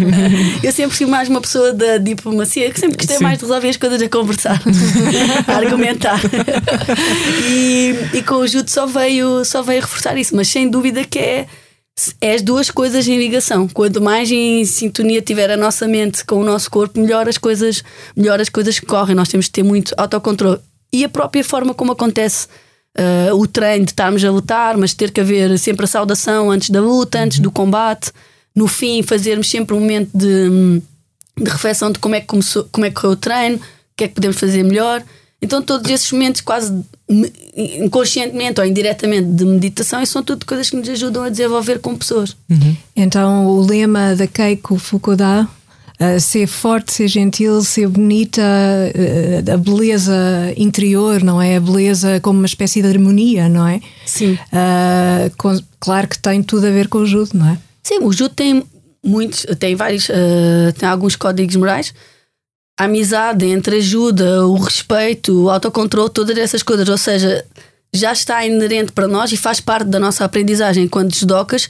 eu 0.64 0.72
sempre 0.72 0.96
fui 0.96 1.06
mais 1.06 1.28
uma 1.28 1.40
pessoa 1.40 1.74
da 1.74 1.98
diplomacia 1.98 2.70
que 2.70 2.80
sempre 2.80 2.96
gostei 2.96 3.18
Sim. 3.18 3.24
mais 3.24 3.38
de 3.38 3.44
resolver 3.44 3.68
as 3.68 3.76
coisas 3.76 4.00
a 4.00 4.08
conversar, 4.08 4.62
a 5.46 5.52
argumentar. 5.52 6.20
e, 7.46 7.94
e 8.14 8.22
com 8.22 8.36
o 8.36 8.46
Judo 8.46 8.70
só 8.70 8.86
veio, 8.86 9.44
só 9.44 9.62
veio 9.62 9.82
reforçar 9.82 10.16
isso, 10.16 10.34
mas 10.34 10.48
sem 10.48 10.68
dúvida 10.68 11.04
que 11.04 11.18
é 11.18 11.46
é 12.20 12.34
as 12.34 12.42
duas 12.42 12.70
coisas 12.70 13.06
em 13.06 13.18
ligação. 13.18 13.68
Quanto 13.68 14.00
mais 14.00 14.30
em 14.30 14.64
sintonia 14.64 15.22
tiver 15.22 15.50
a 15.50 15.56
nossa 15.56 15.86
mente 15.86 16.24
com 16.24 16.36
o 16.36 16.44
nosso 16.44 16.70
corpo, 16.70 17.00
melhor 17.00 17.28
as 17.28 17.38
coisas, 17.38 17.84
melhor 18.16 18.40
as 18.40 18.48
coisas 18.48 18.80
correm. 18.80 19.14
Nós 19.14 19.28
temos 19.28 19.46
de 19.46 19.52
ter 19.52 19.62
muito 19.62 19.94
autocontrole. 19.96 20.60
E 20.92 21.04
a 21.04 21.08
própria 21.08 21.44
forma 21.44 21.72
como 21.74 21.92
acontece 21.92 22.46
uh, 22.98 23.34
o 23.34 23.46
treino 23.46 23.84
de 23.84 23.92
estarmos 23.92 24.24
a 24.24 24.30
lutar, 24.30 24.76
mas 24.76 24.94
ter 24.94 25.10
que 25.10 25.20
haver 25.20 25.58
sempre 25.58 25.84
a 25.84 25.88
saudação 25.88 26.50
antes 26.50 26.70
da 26.70 26.80
luta, 26.80 27.20
antes 27.20 27.38
do 27.38 27.50
combate, 27.50 28.12
no 28.54 28.66
fim, 28.66 29.02
fazermos 29.02 29.48
sempre 29.48 29.74
um 29.74 29.80
momento 29.80 30.10
de, 30.14 30.80
de 31.36 31.50
reflexão 31.50 31.90
de 31.90 31.98
como 31.98 32.14
é 32.14 32.20
que 32.20 32.26
começou, 32.26 32.68
como 32.70 32.86
é 32.86 32.90
que 32.90 32.96
correu 32.96 33.12
o 33.12 33.16
treino, 33.16 33.56
o 33.56 33.60
que 33.96 34.04
é 34.04 34.08
que 34.08 34.14
podemos 34.14 34.38
fazer 34.38 34.62
melhor. 34.62 35.02
Então, 35.44 35.60
todos 35.60 35.90
esses 35.90 36.10
momentos, 36.10 36.40
quase 36.40 36.72
inconscientemente 37.54 38.60
ou 38.60 38.66
indiretamente, 38.66 39.28
de 39.28 39.44
meditação, 39.44 40.00
e 40.02 40.06
são 40.06 40.22
tudo 40.22 40.46
coisas 40.46 40.70
que 40.70 40.76
nos 40.76 40.88
ajudam 40.88 41.22
a 41.22 41.28
desenvolver 41.28 41.78
com 41.80 41.94
pessoas. 41.94 42.34
Uhum. 42.48 42.74
Então, 42.96 43.46
o 43.46 43.60
lema 43.60 44.16
da 44.16 44.26
Keiko 44.26 44.78
Fukuda. 44.78 45.46
Uh, 46.00 46.18
ser 46.18 46.48
forte, 46.48 46.92
ser 46.92 47.06
gentil, 47.06 47.62
ser 47.62 47.86
bonita, 47.86 48.42
uh, 48.42 49.52
a 49.52 49.56
beleza 49.56 50.52
interior, 50.56 51.22
não 51.22 51.40
é? 51.40 51.54
A 51.54 51.60
beleza 51.60 52.18
como 52.18 52.40
uma 52.40 52.46
espécie 52.46 52.82
de 52.82 52.88
harmonia, 52.88 53.48
não 53.48 53.64
é? 53.64 53.80
Sim. 54.04 54.32
Uh, 54.32 55.30
com, 55.38 55.56
claro 55.78 56.08
que 56.08 56.18
tem 56.18 56.42
tudo 56.42 56.66
a 56.66 56.70
ver 56.70 56.88
com 56.88 56.98
o 56.98 57.06
judo, 57.06 57.30
não 57.34 57.48
é? 57.48 57.58
Sim, 57.80 58.00
o 58.02 58.12
judo 58.12 58.34
tem 58.34 58.64
muitos, 59.04 59.46
tem 59.60 59.76
vários, 59.76 60.08
tem 60.76 60.88
alguns 60.88 61.14
códigos 61.14 61.54
morais 61.54 61.94
a 62.78 62.84
amizade, 62.84 63.46
entre 63.46 63.76
ajuda, 63.76 64.46
o 64.46 64.56
respeito, 64.56 65.44
o 65.44 65.50
autocontrole, 65.50 66.10
todas 66.10 66.36
essas 66.36 66.62
coisas. 66.62 66.88
Ou 66.88 66.98
seja, 66.98 67.44
já 67.92 68.12
está 68.12 68.44
inerente 68.44 68.92
para 68.92 69.06
nós 69.06 69.32
e 69.32 69.36
faz 69.36 69.60
parte 69.60 69.86
da 69.86 70.00
nossa 70.00 70.24
aprendizagem 70.24 70.84
enquanto 70.84 71.16
judocas. 71.16 71.68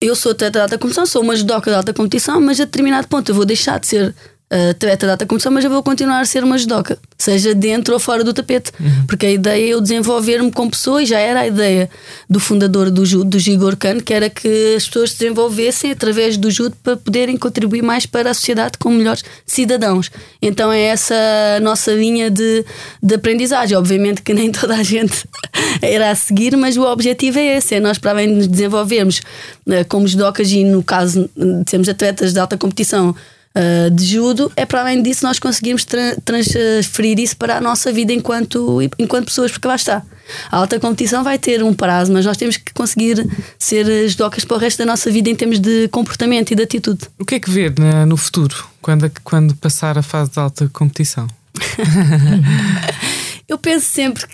Eu 0.00 0.16
sou 0.16 0.32
atleta 0.32 0.58
de 0.58 0.62
alta 0.62 0.78
competição, 0.78 1.04
sou 1.04 1.22
uma 1.22 1.36
judoca 1.36 1.70
de 1.70 1.76
alta 1.76 1.92
competição, 1.92 2.40
mas 2.40 2.58
a 2.58 2.64
determinado 2.64 3.06
ponto 3.06 3.28
eu 3.30 3.34
vou 3.34 3.44
deixar 3.44 3.78
de 3.78 3.86
ser 3.86 4.14
atleta 4.50 5.06
de 5.06 5.12
alta 5.12 5.26
competição, 5.26 5.52
mas 5.52 5.64
eu 5.64 5.70
vou 5.70 5.80
continuar 5.80 6.20
a 6.20 6.24
ser 6.24 6.42
uma 6.42 6.58
judoca, 6.58 6.98
seja 7.16 7.54
dentro 7.54 7.94
ou 7.94 8.00
fora 8.00 8.24
do 8.24 8.34
tapete. 8.34 8.72
Uhum. 8.80 9.06
Porque 9.06 9.26
a 9.26 9.30
ideia 9.30 9.64
é 9.64 9.68
eu 9.68 9.80
desenvolver-me 9.80 10.50
com 10.50 10.68
pessoas, 10.68 11.08
já 11.08 11.20
era 11.20 11.40
a 11.40 11.46
ideia 11.46 11.88
do 12.28 12.40
fundador 12.40 12.90
do 12.90 13.06
judo, 13.06 13.30
do 13.30 13.38
Gigor 13.38 13.76
Khan, 13.76 14.00
que 14.00 14.12
era 14.12 14.28
que 14.28 14.74
as 14.76 14.86
pessoas 14.88 15.12
se 15.12 15.18
desenvolvessem 15.20 15.92
através 15.92 16.36
do 16.36 16.50
judo 16.50 16.76
para 16.82 16.96
poderem 16.96 17.36
contribuir 17.36 17.82
mais 17.82 18.06
para 18.06 18.30
a 18.30 18.34
sociedade 18.34 18.76
como 18.76 18.96
melhores 18.96 19.22
cidadãos. 19.46 20.10
Então 20.42 20.72
é 20.72 20.80
essa 20.80 21.14
a 21.56 21.60
nossa 21.60 21.92
linha 21.92 22.28
de, 22.28 22.64
de 23.00 23.14
aprendizagem. 23.14 23.76
Obviamente 23.76 24.20
que 24.20 24.34
nem 24.34 24.50
toda 24.52 24.74
a 24.74 24.82
gente 24.82 25.28
irá 25.80 26.12
seguir, 26.16 26.56
mas 26.56 26.76
o 26.76 26.82
objetivo 26.82 27.38
é 27.38 27.58
esse: 27.58 27.76
é 27.76 27.80
nós, 27.80 27.98
para 27.98 28.10
além 28.10 28.28
de 28.28 28.34
nos 28.34 28.48
desenvolvermos 28.48 29.20
eh, 29.68 29.84
como 29.84 30.08
judocas 30.08 30.50
e, 30.50 30.64
no 30.64 30.82
caso, 30.82 31.30
de 31.36 31.70
sermos 31.70 31.88
atletas 31.88 32.32
de 32.32 32.40
alta 32.40 32.58
competição 32.58 33.14
uh, 33.56 33.90
de 33.90 34.04
judo, 34.04 34.50
é 34.56 34.64
para 34.64 34.80
além 34.80 35.02
disso 35.02 35.24
nós 35.24 35.38
conseguimos 35.38 35.84
tra 35.84 36.16
transferir 36.24 37.18
isso 37.18 37.36
para 37.36 37.56
a 37.56 37.60
nossa 37.60 37.92
vida 37.92 38.12
enquanto, 38.12 38.80
enquanto 38.98 39.26
pessoas, 39.26 39.50
porque 39.50 39.66
lá 39.66 39.76
está. 39.76 40.02
A 40.50 40.58
alta 40.58 40.78
competição 40.78 41.24
vai 41.24 41.38
ter 41.38 41.62
um 41.62 41.74
prazo, 41.74 42.12
mas 42.12 42.24
nós 42.24 42.36
temos 42.36 42.56
que 42.56 42.72
conseguir 42.72 43.26
ser 43.58 44.08
judocas 44.08 44.44
para 44.44 44.56
o 44.56 44.60
resto 44.60 44.78
da 44.78 44.86
nossa 44.86 45.10
vida 45.10 45.28
em 45.28 45.34
termos 45.34 45.58
de 45.58 45.88
comportamento 45.88 46.52
e 46.52 46.54
de 46.54 46.62
atitude. 46.62 47.06
O 47.18 47.24
que 47.24 47.34
é 47.36 47.40
que 47.40 47.50
vê 47.50 47.72
no 48.06 48.16
futuro, 48.16 48.54
quando, 48.80 49.10
quando 49.24 49.54
passar 49.56 49.98
a 49.98 50.02
fase 50.02 50.30
de 50.30 50.38
alta 50.38 50.68
competição? 50.72 51.26
eu 53.48 53.58
penso 53.58 53.86
sempre, 53.86 54.24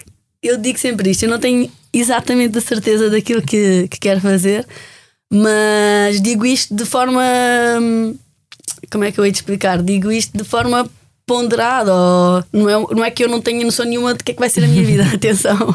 eu 0.43 0.59
digo 0.59 0.79
sempre 0.79 1.11
isto, 1.11 1.25
eu 1.25 1.31
não 1.31 1.39
tenho 1.39 1.71
exatamente 1.93 2.59
a 2.59 2.61
certeza 2.61 3.09
daquilo 3.09 3.41
que, 3.41 3.89
que 3.89 3.99
quero 3.99 4.21
fazer, 4.21 4.67
mas 5.33 6.21
digo 6.21 6.45
isto 6.45 6.75
de 6.75 6.85
forma 6.85 7.23
hum, 7.81 8.15
como 8.91 9.05
é 9.05 9.13
que 9.13 9.19
eu 9.19 9.25
hei 9.25 9.31
de 9.31 9.39
explicar? 9.39 9.83
Digo 9.83 10.11
isto 10.11 10.37
de 10.37 10.45
forma 10.45 10.89
ponderada, 11.27 11.93
ou 11.93 12.45
não 12.53 12.71
é, 12.71 12.95
não 12.95 13.05
é 13.05 13.11
que 13.11 13.25
eu 13.25 13.29
não 13.29 13.41
tenha 13.41 13.65
noção 13.65 13.85
nenhuma 13.85 14.15
de 14.15 14.23
que 14.23 14.31
é 14.31 14.35
que 14.35 14.41
vai 14.41 14.49
ser 14.49 14.63
a 14.63 14.69
minha 14.69 14.85
vida, 14.85 15.05
atenção. 15.13 15.75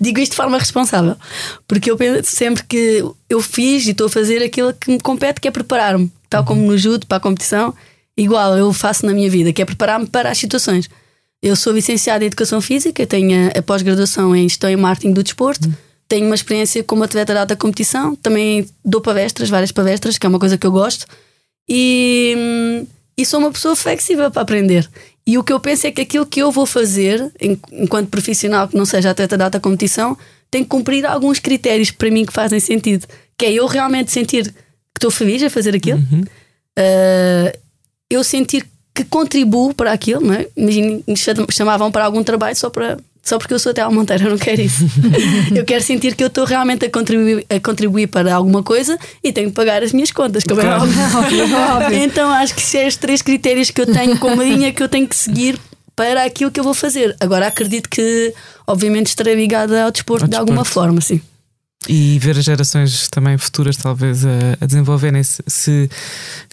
Digo 0.00 0.20
isto 0.20 0.32
de 0.32 0.36
forma 0.36 0.56
responsável, 0.56 1.16
porque 1.66 1.90
eu 1.90 1.96
penso 1.96 2.30
sempre 2.30 2.62
que 2.62 3.04
eu 3.28 3.42
fiz 3.42 3.86
e 3.86 3.90
estou 3.90 4.06
a 4.06 4.10
fazer 4.10 4.42
aquilo 4.42 4.72
que 4.72 4.92
me 4.92 5.00
compete, 5.00 5.40
que 5.40 5.48
é 5.48 5.50
preparar-me, 5.50 6.10
tal 6.30 6.44
como 6.44 6.62
no 6.62 6.78
judo, 6.78 7.04
para 7.06 7.16
a 7.16 7.20
competição, 7.20 7.74
igual 8.16 8.56
eu 8.56 8.72
faço 8.72 9.04
na 9.04 9.12
minha 9.12 9.28
vida, 9.28 9.52
que 9.52 9.60
é 9.60 9.64
preparar-me 9.64 10.06
para 10.06 10.30
as 10.30 10.38
situações. 10.38 10.88
Eu 11.42 11.56
sou 11.56 11.72
licenciada 11.72 12.22
em 12.22 12.28
Educação 12.28 12.60
Física, 12.60 13.04
tenho 13.04 13.50
a 13.58 13.60
pós-graduação 13.60 14.36
em 14.36 14.48
Gestão 14.48 14.70
e 14.70 14.76
Marketing 14.76 15.12
do 15.12 15.24
Desporto, 15.24 15.66
uhum. 15.66 15.74
tenho 16.06 16.26
uma 16.26 16.36
experiência 16.36 16.84
como 16.84 17.02
atleta 17.02 17.32
de 17.32 17.40
alta 17.40 17.56
competição, 17.56 18.14
também 18.14 18.68
dou 18.84 19.00
palestras, 19.00 19.50
várias 19.50 19.72
palestras, 19.72 20.16
que 20.16 20.24
é 20.24 20.28
uma 20.28 20.38
coisa 20.38 20.56
que 20.56 20.64
eu 20.64 20.70
gosto 20.70 21.06
e, 21.68 22.84
e 23.16 23.24
sou 23.24 23.40
uma 23.40 23.52
pessoa 23.52 23.76
flexível 23.76 24.30
para 24.30 24.42
aprender. 24.42 24.88
E 25.26 25.38
o 25.38 25.44
que 25.44 25.52
eu 25.52 25.60
penso 25.60 25.86
é 25.86 25.92
que 25.92 26.00
aquilo 26.00 26.26
que 26.26 26.40
eu 26.40 26.50
vou 26.50 26.66
fazer, 26.66 27.32
enquanto 27.70 28.08
profissional 28.08 28.66
que 28.66 28.76
não 28.76 28.84
seja 28.84 29.10
atleta 29.10 29.36
de 29.36 29.44
alta 29.44 29.60
competição, 29.60 30.16
tem 30.50 30.62
que 30.62 30.68
cumprir 30.68 31.06
alguns 31.06 31.38
critérios 31.38 31.90
para 31.90 32.10
mim 32.10 32.26
que 32.26 32.32
fazem 32.32 32.58
sentido. 32.60 33.06
Que 33.38 33.46
é 33.46 33.52
eu 33.52 33.66
realmente 33.66 34.10
sentir 34.10 34.44
que 34.44 34.98
estou 34.98 35.10
feliz 35.10 35.42
a 35.42 35.48
fazer 35.48 35.74
aquilo, 35.74 35.98
uhum. 35.98 36.22
uh, 36.22 37.58
eu 38.10 38.22
sentir 38.22 38.66
que 38.94 39.04
contribuo 39.04 39.72
para 39.72 39.92
aquilo, 39.92 40.20
não 40.20 40.34
é? 40.34 40.46
Imagina, 40.54 41.00
chamavam 41.50 41.90
para 41.90 42.04
algum 42.04 42.22
trabalho 42.22 42.54
só 42.54 42.68
para 42.68 42.98
só 43.22 43.38
porque 43.38 43.54
eu 43.54 43.58
sou 43.58 43.70
até 43.70 43.86
Monteiro, 43.88 44.24
eu 44.24 44.30
não 44.30 44.38
quero 44.38 44.60
isso. 44.60 44.84
eu 45.54 45.64
quero 45.64 45.82
sentir 45.82 46.16
que 46.16 46.24
eu 46.24 46.26
estou 46.26 46.44
realmente 46.44 46.84
a 46.86 46.90
contribuir, 46.90 47.46
a 47.48 47.60
contribuir 47.60 48.08
para 48.08 48.34
alguma 48.34 48.62
coisa 48.62 48.98
e 49.22 49.32
tenho 49.32 49.50
que 49.50 49.54
pagar 49.54 49.82
as 49.82 49.92
minhas 49.92 50.10
contas, 50.10 50.42
como 50.42 50.60
é 50.60 50.66
óbvio. 50.76 51.98
então 52.02 52.30
acho 52.30 52.54
que 52.54 52.62
são 52.62 52.86
os 52.86 52.96
três 52.96 53.22
critérios 53.22 53.70
que 53.70 53.80
eu 53.80 53.86
tenho 53.86 54.18
como 54.18 54.42
linha 54.42 54.72
que 54.72 54.82
eu 54.82 54.88
tenho 54.88 55.06
que 55.06 55.14
seguir 55.14 55.58
para 55.94 56.24
aquilo 56.24 56.50
que 56.50 56.58
eu 56.58 56.64
vou 56.64 56.74
fazer. 56.74 57.14
Agora 57.20 57.46
acredito 57.46 57.88
que, 57.88 58.34
obviamente, 58.66 59.06
estarei 59.06 59.34
ligada 59.34 59.84
ao 59.84 59.90
desporto, 59.92 60.24
ao 60.24 60.28
de 60.28 60.30
desporto. 60.30 60.50
alguma 60.50 60.64
forma, 60.64 61.00
sim. 61.00 61.20
E 61.88 62.18
ver 62.18 62.38
as 62.38 62.44
gerações 62.44 63.08
também 63.08 63.36
futuras, 63.36 63.76
talvez, 63.76 64.24
a, 64.24 64.30
a 64.60 64.66
desenvolverem-se. 64.66 65.42
Se, 65.46 65.90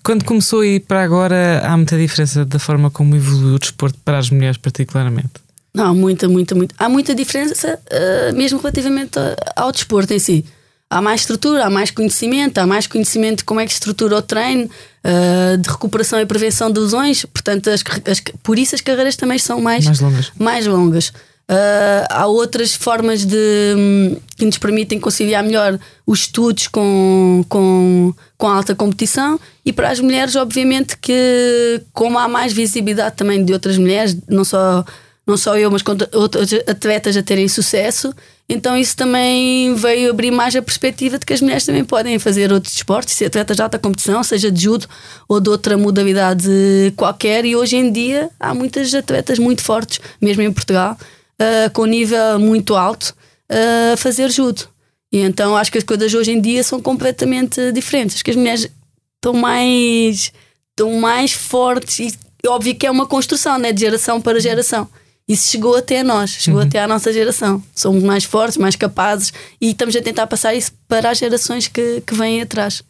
quando 0.03 0.25
começou 0.25 0.65
e 0.65 0.79
para 0.79 1.03
agora, 1.03 1.61
há 1.63 1.77
muita 1.77 1.97
diferença 1.97 2.43
da 2.43 2.59
forma 2.59 2.89
como 2.89 3.15
evoluiu 3.15 3.55
o 3.55 3.59
desporto 3.59 3.97
para 4.03 4.17
as 4.17 4.29
mulheres, 4.29 4.57
particularmente. 4.57 5.48
Não, 5.73 5.93
muita, 5.93 6.27
muita, 6.27 6.55
muita. 6.55 6.75
Há 6.77 6.89
muita 6.89 7.13
diferença, 7.13 7.79
uh, 7.91 8.35
mesmo 8.35 8.59
relativamente 8.59 9.19
ao 9.55 9.71
desporto 9.71 10.13
em 10.13 10.19
si. 10.19 10.45
Há 10.89 11.01
mais 11.01 11.21
estrutura, 11.21 11.65
há 11.65 11.69
mais 11.69 11.91
conhecimento, 11.91 12.57
há 12.57 12.65
mais 12.65 12.87
conhecimento 12.87 13.39
de 13.39 13.43
como 13.43 13.59
é 13.59 13.65
que 13.65 13.71
estrutura 13.71 14.17
o 14.17 14.21
treino, 14.21 14.63
uh, 14.65 15.57
de 15.57 15.69
recuperação 15.69 16.19
e 16.19 16.25
prevenção 16.25 16.71
de 16.71 16.79
lesões. 16.79 17.23
Portanto, 17.25 17.69
as, 17.69 17.83
as, 18.09 18.21
por 18.41 18.57
isso 18.57 18.73
as 18.73 18.81
carreiras 18.81 19.15
também 19.15 19.37
são 19.37 19.61
mais, 19.61 19.85
mais 19.85 19.99
longas. 19.99 20.31
Mais 20.39 20.65
longas. 20.65 21.13
Uh, 21.49 22.05
há 22.11 22.27
outras 22.27 22.75
formas 22.75 23.25
de, 23.25 23.73
um, 23.75 24.17
que 24.37 24.45
nos 24.45 24.59
permitem 24.59 24.99
conciliar 24.99 25.43
melhor 25.43 25.79
os 26.05 26.19
estudos 26.19 26.67
com, 26.67 27.43
com, 27.49 28.13
com 28.37 28.47
alta 28.47 28.75
competição 28.75 29.39
e 29.65 29.73
para 29.73 29.89
as 29.89 29.99
mulheres, 29.99 30.35
obviamente, 30.35 30.95
que 30.97 31.81
como 31.91 32.19
há 32.19 32.27
mais 32.27 32.53
visibilidade 32.53 33.15
também 33.15 33.43
de 33.43 33.51
outras 33.51 33.79
mulheres, 33.79 34.15
não 34.27 34.43
só 34.43 34.85
não 35.29 35.37
só 35.37 35.55
eu, 35.57 35.69
mas 35.69 35.83
outros 36.13 36.53
atletas 36.67 37.15
a 37.15 37.21
terem 37.21 37.47
sucesso. 37.47 38.13
Então 38.47 38.75
isso 38.75 38.97
também 38.97 39.75
veio 39.75 40.09
abrir 40.09 40.31
mais 40.31 40.55
a 40.55 40.61
perspectiva 40.61 41.19
de 41.19 41.25
que 41.25 41.33
as 41.33 41.39
mulheres 41.39 41.65
também 41.65 41.85
podem 41.85 42.17
fazer 42.17 42.51
outros 42.51 42.73
esportes, 42.73 43.13
ser 43.13 43.25
atletas 43.25 43.55
de 43.55 43.61
alta 43.61 43.77
competição, 43.77 44.23
seja 44.23 44.51
de 44.51 44.63
judo 44.63 44.87
ou 45.27 45.39
de 45.39 45.49
outra 45.49 45.77
modalidade 45.77 46.49
qualquer. 46.95 47.45
E 47.45 47.55
hoje 47.55 47.77
em 47.77 47.91
dia 47.91 48.31
há 48.39 48.55
muitas 48.55 48.91
atletas 48.95 49.37
muito 49.37 49.61
fortes, 49.61 49.99
mesmo 50.19 50.41
em 50.41 50.51
Portugal, 50.51 50.97
uh, 51.39 51.69
com 51.73 51.85
nível 51.85 52.39
muito 52.39 52.75
alto, 52.75 53.13
uh, 53.51 53.93
a 53.93 53.97
fazer 53.97 54.31
judo. 54.31 54.63
E 55.11 55.19
então 55.19 55.55
acho 55.55 55.71
que 55.71 55.77
as 55.77 55.83
coisas 55.83 56.11
hoje 56.11 56.31
em 56.31 56.41
dia 56.41 56.63
são 56.63 56.81
completamente 56.81 57.71
diferentes. 57.71 58.15
Acho 58.15 58.23
que 58.23 58.31
as 58.31 58.37
mulheres 58.37 58.67
estão 59.15 59.33
mais, 59.33 60.31
estão 60.71 60.91
mais 60.99 61.33
fortes 61.33 62.17
e 62.43 62.47
óbvio 62.47 62.73
que 62.73 62.87
é 62.87 62.91
uma 62.91 63.05
construção 63.05 63.59
né, 63.59 63.71
de 63.71 63.81
geração 63.81 64.19
para 64.19 64.39
geração 64.39 64.89
isso 65.29 65.51
chegou 65.51 65.75
até 65.75 66.01
nós, 66.01 66.31
chegou 66.31 66.59
uhum. 66.59 66.65
até 66.65 66.81
à 66.81 66.87
nossa 66.87 67.13
geração. 67.13 67.61
Somos 67.75 68.01
mais 68.01 68.23
fortes, 68.23 68.57
mais 68.57 68.75
capazes 68.75 69.31
e 69.61 69.69
estamos 69.69 69.95
a 69.95 70.01
tentar 70.01 70.25
passar 70.25 70.55
isso 70.55 70.71
para 70.87 71.11
as 71.11 71.19
gerações 71.19 71.67
que, 71.67 72.01
que 72.01 72.15
vêm 72.15 72.41
atrás. 72.41 72.81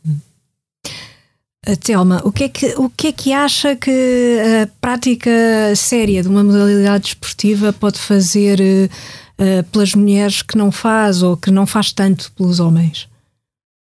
Uh, 1.67 1.75
Telma, 1.83 2.21
o 2.23 2.31
que, 2.31 2.45
é 2.45 2.49
que, 2.49 2.67
o 2.77 2.89
que 2.89 3.07
é 3.07 3.11
que 3.11 3.33
acha 3.33 3.75
que 3.75 4.39
a 4.63 4.67
prática 4.79 5.29
séria 5.75 6.21
de 6.21 6.29
uma 6.29 6.41
modalidade 6.41 7.09
esportiva 7.09 7.73
pode 7.73 7.99
fazer 7.99 8.61
uh, 8.61 9.63
pelas 9.65 9.93
mulheres 9.93 10.41
que 10.41 10.57
não 10.57 10.71
faz 10.71 11.21
ou 11.21 11.35
que 11.35 11.51
não 11.51 11.67
faz 11.67 11.91
tanto 11.91 12.31
pelos 12.31 12.61
homens? 12.61 13.09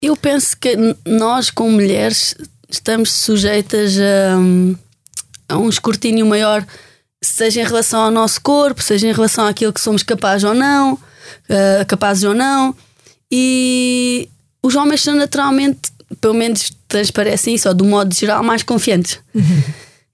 Eu 0.03 0.17
penso 0.17 0.57
que 0.57 0.77
nós, 1.07 1.49
como 1.49 1.71
mulheres, 1.71 2.35
estamos 2.69 3.13
sujeitas 3.13 3.97
a, 4.01 5.55
a 5.55 5.59
um 5.59 5.69
escrutínio 5.69 6.27
maior 6.27 6.67
seja 7.23 7.61
em 7.61 7.65
relação 7.65 8.01
ao 8.01 8.11
nosso 8.11 8.41
corpo, 8.41 8.83
seja 8.83 9.09
em 9.09 9.13
relação 9.13 9.47
àquilo 9.47 9.73
que 9.73 9.81
somos 9.81 10.03
capazes 10.03 10.45
ou 10.45 10.55
não, 10.55 10.95
uh, 10.95 11.87
capazes 11.87 12.25
ou 12.25 12.35
não. 12.35 12.75
E 13.31 14.29
os 14.63 14.75
homens 14.75 15.03
são 15.03 15.15
naturalmente, 15.15 15.93
pelo 16.21 16.35
menos 16.35 16.73
transparecem 16.89 17.55
isso, 17.55 17.69
ou 17.69 17.75
do 17.75 17.85
modo 17.85 18.15
geral, 18.15 18.43
mais 18.43 18.63
confiantes. 18.63 19.21
Uhum. 19.35 19.63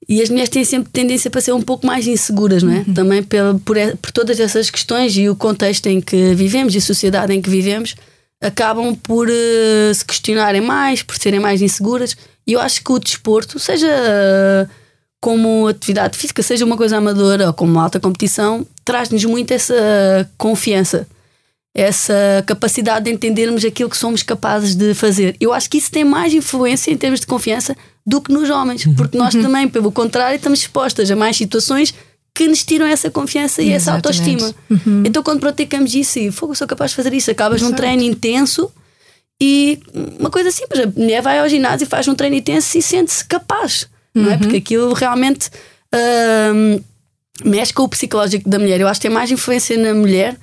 E 0.08 0.22
as 0.22 0.30
mulheres 0.30 0.48
têm 0.48 0.64
sempre 0.64 0.90
tendência 0.90 1.30
para 1.30 1.40
ser 1.40 1.52
um 1.52 1.60
pouco 1.60 1.86
mais 1.86 2.06
inseguras, 2.06 2.62
não 2.62 2.72
é? 2.72 2.78
Uhum. 2.78 2.94
Também 2.94 3.22
por, 3.22 3.60
por, 3.64 3.76
por, 4.00 4.10
todas 4.10 4.40
essas 4.40 4.70
questões 4.70 5.16
e 5.16 5.28
o 5.28 5.36
contexto 5.36 5.86
em 5.86 6.00
que 6.00 6.34
vivemos 6.34 6.74
e 6.74 6.78
a 6.78 6.80
sociedade 6.80 7.34
em 7.34 7.42
que 7.42 7.50
vivemos, 7.50 7.94
acabam 8.40 8.94
por 8.94 9.28
uh, 9.28 9.94
se 9.94 10.04
questionarem 10.04 10.60
mais, 10.60 11.02
por 11.02 11.16
serem 11.16 11.40
mais 11.40 11.60
inseguras. 11.60 12.16
E 12.46 12.52
eu 12.52 12.60
acho 12.60 12.82
que 12.82 12.92
o 12.92 12.98
desporto, 12.98 13.58
seja 13.58 13.86
uh, 13.86 14.68
como 15.20 15.66
atividade 15.66 16.16
física, 16.16 16.42
seja 16.42 16.64
uma 16.64 16.76
coisa 16.76 16.96
amadora 16.96 17.46
ou 17.48 17.52
como 17.52 17.78
alta 17.78 17.98
competição, 17.98 18.66
traz-nos 18.84 19.24
muito 19.24 19.52
essa 19.52 19.74
confiança, 20.36 21.06
essa 21.74 22.42
capacidade 22.46 23.06
de 23.06 23.10
entendermos 23.10 23.64
aquilo 23.64 23.90
que 23.90 23.96
somos 23.96 24.22
capazes 24.22 24.74
de 24.74 24.94
fazer. 24.94 25.36
Eu 25.40 25.52
acho 25.52 25.68
que 25.68 25.78
isso 25.78 25.90
tem 25.90 26.04
mais 26.04 26.32
influência 26.32 26.90
em 26.90 26.96
termos 26.96 27.20
de 27.20 27.26
confiança 27.26 27.76
do 28.06 28.20
que 28.20 28.32
nos 28.32 28.48
homens, 28.48 28.86
uhum. 28.86 28.94
porque 28.94 29.18
nós 29.18 29.34
uhum. 29.34 29.42
também, 29.42 29.68
pelo 29.68 29.92
contrário, 29.92 30.36
estamos 30.36 30.60
expostas 30.60 31.10
a 31.10 31.16
mais 31.16 31.36
situações 31.36 31.92
que 32.34 32.46
nos 32.46 32.62
tiram 32.62 32.86
essa 32.86 33.10
confiança 33.10 33.60
e 33.60 33.70
essa 33.70 33.92
autoestima. 33.92 34.54
Uhum. 34.70 35.02
Então, 35.04 35.22
quando 35.22 35.40
praticamos 35.40 35.92
isso 35.92 36.20
e 36.20 36.30
fogo, 36.30 36.54
sou 36.54 36.68
capaz 36.68 36.92
de 36.92 36.96
fazer 36.96 37.12
isso, 37.12 37.30
acabas 37.30 37.60
Exato. 37.60 37.72
num 37.72 37.76
treino 37.76 38.02
intenso 38.02 38.70
e 39.40 39.80
uma 40.18 40.30
coisa 40.30 40.50
simples: 40.50 40.80
a 40.80 40.86
mulher 40.86 41.22
vai 41.22 41.38
ao 41.38 41.48
ginásio 41.48 41.84
e 41.84 41.88
faz 41.88 42.08
um 42.08 42.14
treino 42.14 42.36
intenso 42.36 42.76
e 42.78 42.82
sente-se 42.82 43.24
capaz, 43.24 43.88
uhum. 44.14 44.22
não 44.22 44.30
é? 44.30 44.34
Uhum. 44.34 44.38
Porque 44.40 44.56
aquilo 44.56 44.92
realmente 44.92 45.50
hum, 46.54 46.80
mexe 47.44 47.72
com 47.72 47.82
o 47.82 47.88
psicológico 47.88 48.48
da 48.48 48.58
mulher. 48.58 48.80
Eu 48.80 48.88
acho 48.88 49.00
que 49.00 49.06
tem 49.06 49.14
mais 49.14 49.30
influência 49.30 49.76
na 49.78 49.94
mulher 49.94 50.36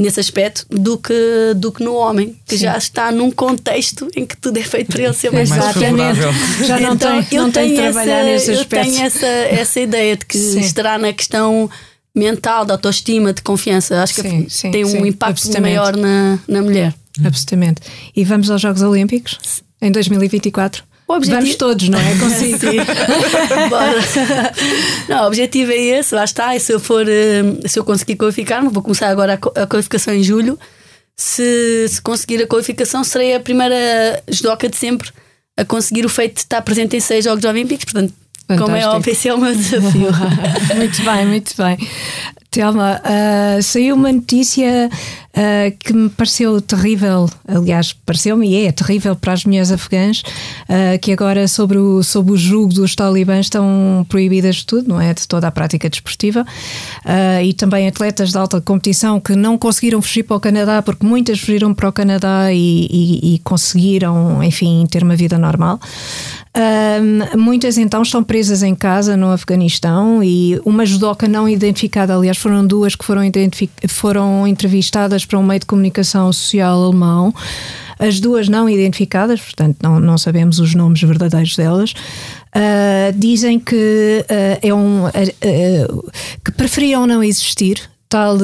nesse 0.00 0.18
aspecto 0.18 0.64
do 0.70 0.96
que, 0.96 1.52
do 1.56 1.70
que 1.70 1.84
no 1.84 1.94
homem, 1.94 2.34
que 2.46 2.56
Sim. 2.56 2.64
já 2.64 2.78
está 2.78 3.12
num 3.12 3.30
contexto 3.30 4.08
em 4.16 4.24
que 4.24 4.34
tudo 4.34 4.56
é 4.56 4.62
feito 4.62 4.90
para 4.90 5.02
ele 5.02 5.12
ser 5.12 5.30
mais, 5.30 5.50
mais 5.50 5.74
favorável. 5.74 6.32
Já 6.64 6.80
não 6.80 6.94
então, 6.96 7.22
tem, 7.22 7.38
não 7.38 7.50
tem 7.50 7.68
de 7.68 7.76
trabalhar 7.76 8.34
aspecto. 8.34 8.50
Eu 8.50 8.64
tenho 8.64 9.02
essa, 9.02 9.26
essa 9.26 9.80
ideia 9.80 10.16
de 10.16 10.24
que 10.24 10.38
sim. 10.38 10.60
estará 10.60 10.96
na 10.96 11.12
questão 11.12 11.68
mental, 12.14 12.64
de 12.64 12.72
autoestima, 12.72 13.32
de 13.34 13.42
confiança. 13.42 14.02
Acho 14.02 14.14
que 14.14 14.22
sim, 14.22 14.48
sim, 14.48 14.70
tem 14.70 14.84
um 14.86 15.04
impacto 15.04 15.60
maior 15.60 15.94
na, 15.94 16.38
na 16.48 16.62
mulher. 16.62 16.94
Absolutamente. 17.22 17.82
E 18.16 18.24
vamos 18.24 18.50
aos 18.50 18.62
Jogos 18.62 18.80
Olímpicos 18.80 19.62
em 19.82 19.92
2024? 19.92 20.82
Objetivo... 21.16 21.40
Vamos 21.40 21.56
todos, 21.56 21.88
não 21.88 21.98
é? 21.98 22.14
Consigo. 22.18 22.58
Bora. 23.68 23.94
Não, 25.08 25.24
o 25.24 25.26
objetivo 25.26 25.72
é 25.72 25.76
esse, 25.76 26.14
lá 26.14 26.24
está. 26.24 26.54
E 26.54 26.60
se 26.60 26.72
eu 26.72 26.80
for, 26.80 27.06
eh, 27.08 27.42
se 27.66 27.78
eu 27.78 27.84
conseguir 27.84 28.16
qualificar, 28.16 28.62
vou 28.62 28.82
começar 28.82 29.08
agora 29.08 29.34
a 29.34 29.66
qualificação 29.66 30.14
em 30.14 30.22
julho. 30.22 30.58
Se, 31.16 31.86
se 31.88 32.00
conseguir 32.00 32.42
a 32.42 32.46
qualificação, 32.46 33.04
serei 33.04 33.34
a 33.34 33.40
primeira 33.40 34.22
judoca 34.28 34.68
de 34.68 34.76
sempre 34.76 35.10
a 35.56 35.64
conseguir 35.64 36.06
o 36.06 36.08
feito 36.08 36.34
de 36.34 36.40
estar 36.40 36.62
presente 36.62 36.96
em 36.96 37.00
seis 37.00 37.24
Jogos 37.24 37.44
Olímpicos. 37.44 37.84
Portanto, 37.84 38.14
Fantástico. 38.46 38.64
como 38.64 38.76
é 38.76 38.86
óbvio, 38.86 39.12
esse 39.12 39.28
é 39.28 39.34
o 39.34 39.38
meu 39.38 39.54
desafio. 39.54 40.08
muito 40.76 41.02
bem, 41.02 41.26
muito 41.26 41.54
bem. 41.56 41.88
Telma, 42.50 43.00
uh, 43.00 43.62
saiu 43.62 43.94
uma 43.94 44.12
notícia 44.12 44.90
uh, 45.40 45.76
que 45.78 45.92
me 45.92 46.08
pareceu 46.10 46.60
terrível, 46.60 47.28
aliás, 47.48 47.92
pareceu-me 47.92 48.48
e 48.48 48.66
é 48.66 48.72
terrível 48.72 49.16
para 49.16 49.32
as 49.32 49.44
mulheres 49.44 49.72
afegãs, 49.72 50.20
uh, 50.20 50.98
que 51.00 51.12
agora 51.12 51.48
sobre 51.48 51.78
o, 51.78 52.02
sobre 52.02 52.32
o 52.32 52.36
julgo 52.36 52.74
dos 52.74 52.94
talibãs 52.94 53.46
estão 53.46 54.04
proibidas 54.08 54.56
de 54.56 54.66
tudo, 54.66 54.88
não 54.88 55.00
é? 55.00 55.14
De 55.14 55.26
toda 55.26 55.48
a 55.48 55.50
prática 55.50 55.88
desportiva. 55.88 56.44
e 57.42 57.54
também 57.54 57.88
atletas 57.88 58.30
de 58.30 58.38
alta 58.38 58.60
competição 58.60 59.20
que 59.20 59.34
não 59.34 59.56
conseguiram 59.56 60.02
fugir 60.02 60.24
para 60.24 60.36
o 60.36 60.40
Canadá, 60.40 60.82
porque 60.82 61.06
muitas 61.06 61.40
fugiram 61.40 61.74
para 61.74 61.88
o 61.88 61.92
Canadá 61.92 62.52
e, 62.52 62.86
e, 62.90 63.34
e 63.34 63.38
conseguiram, 63.40 64.42
enfim, 64.42 64.86
ter 64.90 65.02
uma 65.02 65.16
vida 65.16 65.38
normal. 65.38 65.80
Um, 66.52 67.38
muitas 67.38 67.78
então 67.78 68.02
estão 68.02 68.24
presas 68.24 68.62
em 68.62 68.74
casa 68.74 69.16
no 69.16 69.30
Afeganistão 69.30 70.22
e 70.22 70.60
uma 70.64 70.84
judoca 70.84 71.28
não 71.28 71.48
identificada, 71.48 72.14
aliás, 72.14 72.36
foram 72.36 72.66
duas 72.66 72.96
que 72.96 73.04
foram, 73.04 73.22
foram 73.88 74.46
entrevistadas 74.46 75.24
para 75.24 75.38
um 75.38 75.44
meio 75.44 75.60
de 75.60 75.66
comunicação 75.66 76.32
social 76.32 76.82
alemão. 76.82 77.32
As 77.98 78.18
duas 78.18 78.48
não 78.48 78.68
identificadas, 78.68 79.40
portanto, 79.40 79.76
não, 79.82 80.00
não 80.00 80.18
sabemos 80.18 80.58
os 80.58 80.74
nomes 80.74 81.02
verdadeiros 81.02 81.54
delas. 81.54 81.92
Uh, 81.92 83.12
dizem 83.16 83.60
que 83.60 84.24
uh, 84.24 84.58
é 84.66 84.74
um 84.74 85.06
uh, 85.06 86.10
que 86.44 86.50
preferiam 86.50 87.06
não 87.06 87.22
existir 87.22 87.90
tal, 88.10 88.36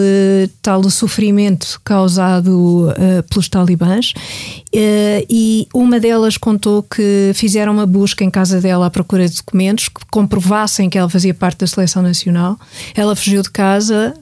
tal 0.63 0.89
sofrimento 0.89 1.81
causado 1.85 2.89
uh, 2.89 3.23
pelos 3.29 3.49
talibãs 3.49 4.13
uh, 4.17 5.27
e 5.29 5.67
uma 5.75 5.99
delas 5.99 6.39
contou 6.39 6.85
que 6.85 7.33
fizeram 7.35 7.73
uma 7.73 7.85
busca 7.85 8.23
em 8.23 8.31
casa 8.31 8.61
dela 8.61 8.87
à 8.87 8.91
procura 8.91 9.29
de 9.29 9.37
documentos 9.37 9.89
que 9.89 10.01
comprovassem 10.11 10.89
que 10.89 10.97
ela 10.97 11.11
fazia 11.11 11.35
parte 11.35 11.59
da 11.59 11.67
seleção 11.67 12.01
nacional. 12.01 12.57
Ela 12.95 13.17
fugiu 13.17 13.43
de 13.43 13.51
casa, 13.51 14.15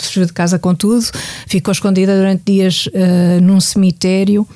fugiu 0.00 0.26
de 0.26 0.32
casa 0.32 0.58
com 0.58 0.74
tudo, 0.74 1.06
ficou 1.46 1.70
escondida 1.70 2.16
durante 2.16 2.42
dias 2.44 2.86
uh, 2.88 3.40
num 3.40 3.60
cemitério. 3.60 4.46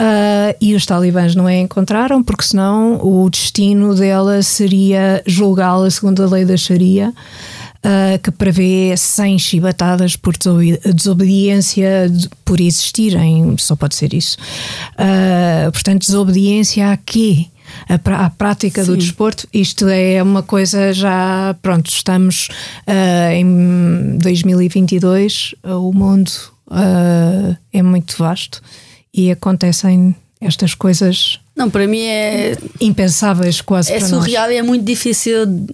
Uh, 0.00 0.54
e 0.60 0.76
os 0.76 0.86
talibãs 0.86 1.34
não 1.34 1.46
a 1.46 1.54
encontraram, 1.54 2.22
porque 2.22 2.44
senão 2.44 3.04
o 3.04 3.28
destino 3.28 3.96
dela 3.96 4.40
seria 4.42 5.20
julgá-la 5.26 5.90
segundo 5.90 6.22
a 6.22 6.26
lei 6.26 6.44
da 6.44 6.56
Sharia 6.56 7.12
uh, 7.84 8.18
que 8.22 8.30
prevê 8.30 8.96
100 8.96 9.38
chibatadas 9.38 10.16
por 10.16 10.34
desobediência 10.94 12.10
por 12.44 12.60
existirem, 12.60 13.56
só 13.58 13.76
pode 13.76 13.94
ser 13.94 14.14
isso. 14.14 14.36
Uh, 14.94 15.70
portanto, 15.72 16.00
desobediência 16.02 16.90
a 16.90 16.96
quê? 16.96 17.46
A, 17.86 18.24
a 18.24 18.30
prática 18.30 18.82
Sim. 18.82 18.92
do 18.92 18.96
desporto, 18.96 19.46
isto 19.52 19.86
é 19.88 20.22
uma 20.22 20.42
coisa 20.42 20.90
já, 20.92 21.54
pronto, 21.60 21.90
estamos 21.90 22.48
uh, 22.86 23.32
em 23.32 24.16
2022, 24.18 25.54
o 25.64 25.92
mundo 25.92 26.30
é 27.72 27.82
muito 27.82 28.16
vasto 28.18 28.62
e 29.12 29.30
acontecem 29.30 30.14
estas 30.40 30.74
coisas. 30.74 31.40
Não, 31.56 31.68
para 31.68 31.86
mim 31.86 32.02
é 32.02 32.56
impensáveis 32.80 33.60
quase. 33.60 33.92
É 33.92 34.00
surreal 34.00 34.50
e 34.50 34.56
é 34.56 34.62
muito 34.62 34.84
difícil 34.84 35.66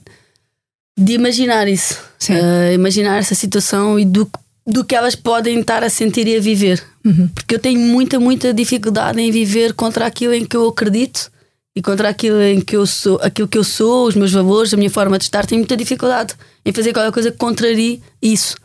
de 0.97 1.13
imaginar 1.13 1.69
isso. 1.69 1.99
Uh, 2.29 2.73
imaginar 2.73 3.19
essa 3.19 3.35
situação 3.35 3.99
e 3.99 4.05
do, 4.05 4.31
do 4.67 4.85
que 4.85 4.95
elas 4.95 5.15
podem 5.15 5.61
estar 5.61 5.83
a 5.83 5.91
sentir 5.91 6.27
e 6.27 6.37
a 6.37 6.41
viver. 6.41 6.83
Uhum. 7.05 7.29
Porque 7.29 7.55
eu 7.55 7.59
tenho 7.59 7.81
muita, 7.81 8.19
muita 8.19 8.55
dificuldade 8.55 9.21
em 9.21 9.31
viver 9.31 9.75
contra 9.75 10.07
aquilo 10.07 10.33
em 10.33 10.45
que 10.45 10.57
eu 10.57 10.67
acredito 10.69 11.31
e 11.77 11.83
contra 11.83 12.09
aquilo 12.09 12.41
em 12.41 12.61
que 12.61 12.77
eu 12.77 12.87
sou, 12.87 13.19
aquilo 13.21 13.49
que 13.49 13.59
eu 13.59 13.65
sou, 13.65 14.07
os 14.07 14.15
meus 14.15 14.33
valores, 14.33 14.73
a 14.73 14.77
minha 14.77 14.91
forma 14.91 15.19
de 15.19 15.25
estar. 15.25 15.45
Tenho 15.45 15.61
muita 15.61 15.77
dificuldade 15.77 16.35
em 16.65 16.73
fazer 16.73 16.93
qualquer 16.93 17.13
coisa 17.13 17.31
que 17.31 17.37
contrarie 17.37 18.01
isso. 18.23 18.57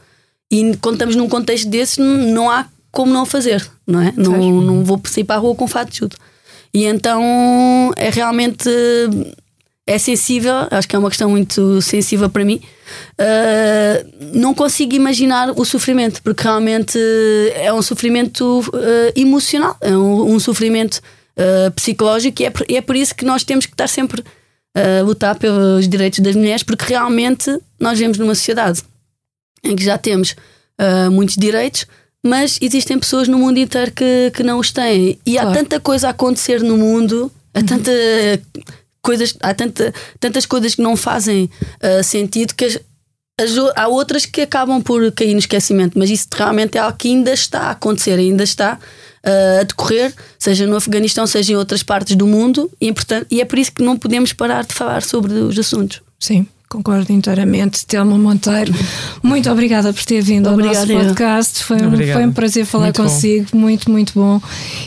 E 0.52 0.76
quando 0.78 0.96
estamos 0.96 1.16
num 1.16 1.28
contexto 1.28 1.68
desse, 1.68 2.00
não 2.00 2.50
há 2.50 2.68
como 2.92 3.12
não 3.12 3.26
fazer, 3.26 3.68
não 3.86 4.02
é? 4.02 4.14
Não, 4.16 4.62
não 4.62 4.84
vou 4.84 5.02
sair 5.06 5.24
para 5.24 5.36
a 5.36 5.40
rua 5.40 5.56
com 5.56 5.68
fato 5.68 5.92
de 5.92 6.00
tudo. 6.00 6.16
E 6.74 6.86
então 6.86 7.92
é 7.96 8.10
realmente 8.10 8.70
é 9.90 9.98
sensível, 9.98 10.54
acho 10.70 10.88
que 10.88 10.96
é 10.96 11.00
uma 11.00 11.10
questão 11.10 11.32
muito 11.32 11.82
sensível 11.82 12.30
para 12.30 12.46
mim. 12.46 12.62
Uh, 13.20 14.38
não 14.38 14.54
consigo 14.54 14.94
imaginar 14.94 15.50
o 15.60 15.66
sofrimento, 15.66 16.22
porque 16.22 16.44
realmente 16.44 17.00
é 17.56 17.74
um 17.74 17.82
sofrimento 17.82 18.60
uh, 18.60 19.20
emocional, 19.20 19.76
é 19.82 19.98
um, 19.98 20.36
um 20.36 20.40
sofrimento 20.40 21.02
uh, 21.36 21.72
psicológico, 21.72 22.40
e 22.40 22.46
é, 22.46 22.50
por, 22.52 22.66
é 22.70 22.82
por 22.82 22.96
isso 22.96 23.16
que 23.16 23.26
nós 23.26 23.44
temos 23.44 23.66
que 23.66 23.74
estar 23.74 23.88
sempre 23.88 24.24
a 24.76 25.02
lutar 25.02 25.36
pelos 25.36 25.90
direitos 25.90 26.20
das 26.20 26.36
mulheres, 26.36 26.62
porque 26.62 26.86
realmente 26.86 27.60
nós 27.80 27.98
vivemos 27.98 28.20
numa 28.20 28.36
sociedade 28.36 28.84
em 29.64 29.76
que 29.76 29.84
já 29.84 29.98
temos 29.98 30.36
muitos 31.12 31.36
direitos, 31.36 31.88
mas 32.24 32.60
existem 32.62 33.00
pessoas 33.00 33.28
no 33.28 33.40
mundo 33.40 33.58
inteiro 33.58 33.92
que, 33.92 34.32
que 34.34 34.44
não 34.44 34.60
os 34.60 34.72
têm. 34.72 35.20
E 35.26 35.34
claro. 35.34 35.50
há 35.50 35.54
tanta 35.54 35.80
coisa 35.80 36.08
a 36.08 36.12
acontecer 36.12 36.62
no 36.62 36.78
mundo, 36.78 37.32
há 37.52 37.64
tanta 37.64 37.92
coisas, 39.02 39.36
há 39.42 39.54
tanta, 39.54 39.94
tantas 40.20 40.46
coisas 40.46 40.76
que 40.76 40.82
não 40.82 40.96
fazem 40.96 41.50
uh, 41.82 42.04
sentido 42.04 42.54
que 42.54 42.66
as, 42.66 42.80
as, 43.40 43.52
há 43.76 43.88
outras 43.88 44.26
que 44.26 44.42
acabam 44.42 44.82
por 44.82 45.12
cair 45.12 45.34
no 45.34 45.40
esquecimento, 45.40 45.98
mas 45.98 46.10
isso 46.10 46.28
realmente 46.34 46.78
é 46.78 46.82
algo 46.82 46.98
que 46.98 47.08
ainda 47.08 47.32
está 47.32 47.62
a 47.62 47.72
acontecer, 47.72 48.20
ainda 48.20 48.44
está 48.44 48.78
uh, 48.78 49.60
a 49.62 49.64
decorrer, 49.64 50.14
seja 50.38 50.66
no 50.68 50.76
Afeganistão, 50.76 51.26
seja 51.26 51.54
em 51.54 51.56
outras 51.56 51.84
partes 51.84 52.16
do 52.16 52.28
mundo, 52.28 52.70
e, 52.80 52.92
portanto, 52.92 53.28
e 53.32 53.42
é 53.42 53.46
por 53.46 53.58
isso 53.58 53.72
que 53.72 53.84
não 53.84 53.98
podemos 53.98 54.34
parar 54.34 54.64
de 54.64 54.74
falar 54.74 55.04
sobre 55.04 55.34
os 55.34 55.58
assuntos. 55.58 56.02
Sim. 56.20 56.48
Concordo 56.70 57.12
inteiramente. 57.12 57.84
Telma 57.84 58.16
Monteiro, 58.16 58.72
muito 59.24 59.50
obrigada 59.50 59.92
por 59.92 60.06
ter 60.06 60.22
vindo 60.22 60.48
obrigada, 60.48 60.82
ao 60.82 60.88
nosso 60.88 61.08
podcast. 61.08 61.64
Foi 61.64 61.78
um, 61.78 61.98
foi 62.14 62.26
um 62.28 62.32
prazer 62.32 62.64
falar 62.64 62.86
muito 62.86 63.02
consigo, 63.02 63.48
bom. 63.52 63.58
muito, 63.58 63.90
muito 63.90 64.14
bom. 64.14 64.40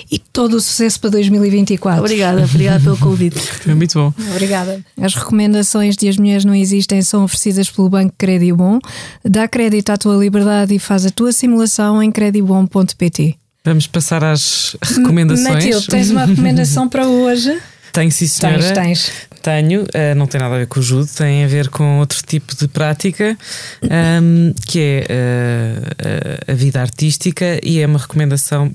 E 0.08 0.16
todo 0.16 0.54
o 0.54 0.60
sucesso 0.60 1.00
para 1.00 1.10
2024. 1.10 1.98
Obrigada, 1.98 2.44
obrigada 2.44 2.84
pelo 2.84 2.96
convite. 2.96 3.40
Foi 3.62 3.74
muito 3.74 3.98
bom. 3.98 4.14
Obrigada. 4.30 4.80
As 5.00 5.16
recomendações 5.16 5.96
de 5.96 6.08
As 6.08 6.16
Mulheres 6.16 6.44
Não 6.44 6.54
Existem 6.54 7.02
são 7.02 7.24
oferecidas 7.24 7.68
pelo 7.68 7.88
Banco 7.88 8.14
Crédito 8.16 8.56
Bom. 8.56 8.78
Dá 9.24 9.48
crédito 9.48 9.90
à 9.90 9.96
tua 9.96 10.14
liberdade 10.16 10.72
e 10.74 10.78
faz 10.78 11.04
a 11.04 11.10
tua 11.10 11.32
simulação 11.32 12.00
em 12.00 12.12
credibom.pt. 12.12 13.34
Vamos 13.64 13.88
passar 13.88 14.22
às 14.22 14.76
recomendações. 14.80 15.48
Matilde, 15.48 15.86
tens 15.88 16.10
uma 16.10 16.26
recomendação 16.26 16.88
para 16.88 17.08
hoje? 17.08 17.58
Tenho, 17.92 18.10
sim, 18.10 18.26
senhora. 18.26 18.72
Tens, 18.72 18.72
tens. 18.72 19.12
Tenho, 19.42 19.82
uh, 19.82 20.14
não 20.16 20.26
tem 20.26 20.40
nada 20.40 20.54
a 20.54 20.58
ver 20.58 20.66
com 20.68 20.78
o 20.78 20.82
judo, 20.82 21.06
tem 21.06 21.44
a 21.44 21.48
ver 21.48 21.68
com 21.68 21.98
outro 21.98 22.22
tipo 22.24 22.56
de 22.56 22.68
prática, 22.68 23.36
um, 23.82 24.54
que 24.66 24.78
é 24.78 26.46
uh, 26.48 26.52
a 26.52 26.54
vida 26.54 26.80
artística, 26.80 27.58
e 27.62 27.80
é 27.80 27.86
uma 27.86 27.98
recomendação 27.98 28.74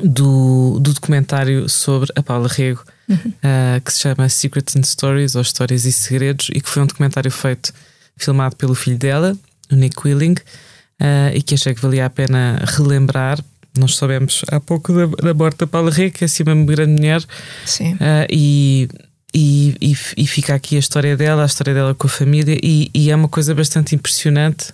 do, 0.00 0.78
do 0.80 0.94
documentário 0.94 1.68
sobre 1.68 2.10
a 2.16 2.22
Paula 2.22 2.48
Rego, 2.48 2.82
uhum. 3.08 3.16
uh, 3.16 3.80
que 3.84 3.92
se 3.92 4.00
chama 4.00 4.28
Secrets 4.28 4.74
and 4.74 4.84
Stories, 4.84 5.34
ou 5.34 5.42
Histórias 5.42 5.84
e 5.84 5.92
Segredos, 5.92 6.48
e 6.54 6.62
que 6.62 6.68
foi 6.68 6.82
um 6.82 6.86
documentário 6.86 7.30
feito, 7.30 7.70
filmado 8.16 8.56
pelo 8.56 8.74
filho 8.74 8.96
dela, 8.96 9.36
o 9.70 9.76
Nick 9.76 9.96
Willing, 10.02 10.36
e 11.34 11.42
que 11.42 11.54
achei 11.54 11.74
que 11.74 11.82
valia 11.82 12.06
a 12.06 12.10
pena 12.10 12.58
relembrar, 12.64 13.38
nós 13.76 13.96
soubemos 13.96 14.42
há 14.50 14.60
pouco 14.60 14.92
da, 14.92 15.06
da 15.06 15.34
morte 15.34 15.58
da 15.58 15.66
Paula 15.66 15.90
Rego, 15.90 16.14
que 16.14 16.24
é 16.24 16.26
assim 16.26 16.44
uma 16.44 16.54
grande 16.64 16.92
mulher. 16.92 17.22
Sim. 17.66 17.94
Uh, 17.94 18.26
e, 18.30 18.88
e, 19.34 19.76
e, 19.80 19.96
e, 20.16 20.26
fica 20.26 20.54
aqui 20.54 20.76
a 20.76 20.78
história 20.78 21.16
dela, 21.16 21.42
a 21.42 21.46
história 21.46 21.74
dela 21.74 21.94
com 21.94 22.06
a 22.06 22.10
família, 22.10 22.56
e, 22.62 22.88
e 22.94 23.10
é 23.10 23.16
uma 23.16 23.28
coisa 23.28 23.54
bastante 23.54 23.94
impressionante 23.94 24.72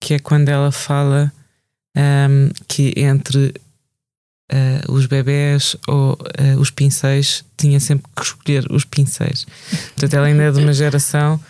que 0.00 0.14
é 0.14 0.18
quando 0.18 0.48
ela 0.48 0.72
fala 0.72 1.32
um, 1.96 2.48
que 2.66 2.92
entre 2.96 3.54
uh, 4.50 4.92
os 4.92 5.06
bebés 5.06 5.76
ou 5.86 6.14
uh, 6.14 6.58
os 6.58 6.70
pincéis 6.70 7.44
tinha 7.56 7.78
sempre 7.78 8.06
que 8.16 8.22
escolher 8.22 8.66
os 8.72 8.84
pincéis. 8.84 9.46
Portanto, 9.90 10.14
ela 10.14 10.26
ainda 10.26 10.42
é 10.42 10.50
de 10.50 10.58
uma 10.58 10.72
geração 10.72 11.40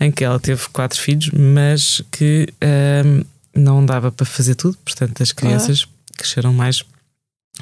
em 0.00 0.10
que 0.10 0.24
ela 0.24 0.38
teve 0.38 0.68
quatro 0.68 1.00
filhos, 1.00 1.30
mas 1.30 2.02
que 2.10 2.48
um, 3.04 3.22
não 3.54 3.84
dava 3.84 4.12
para 4.12 4.26
fazer 4.26 4.54
tudo, 4.54 4.78
portanto, 4.84 5.22
as 5.22 5.32
crianças 5.32 5.86
cresceram 6.16 6.52
mais 6.52 6.84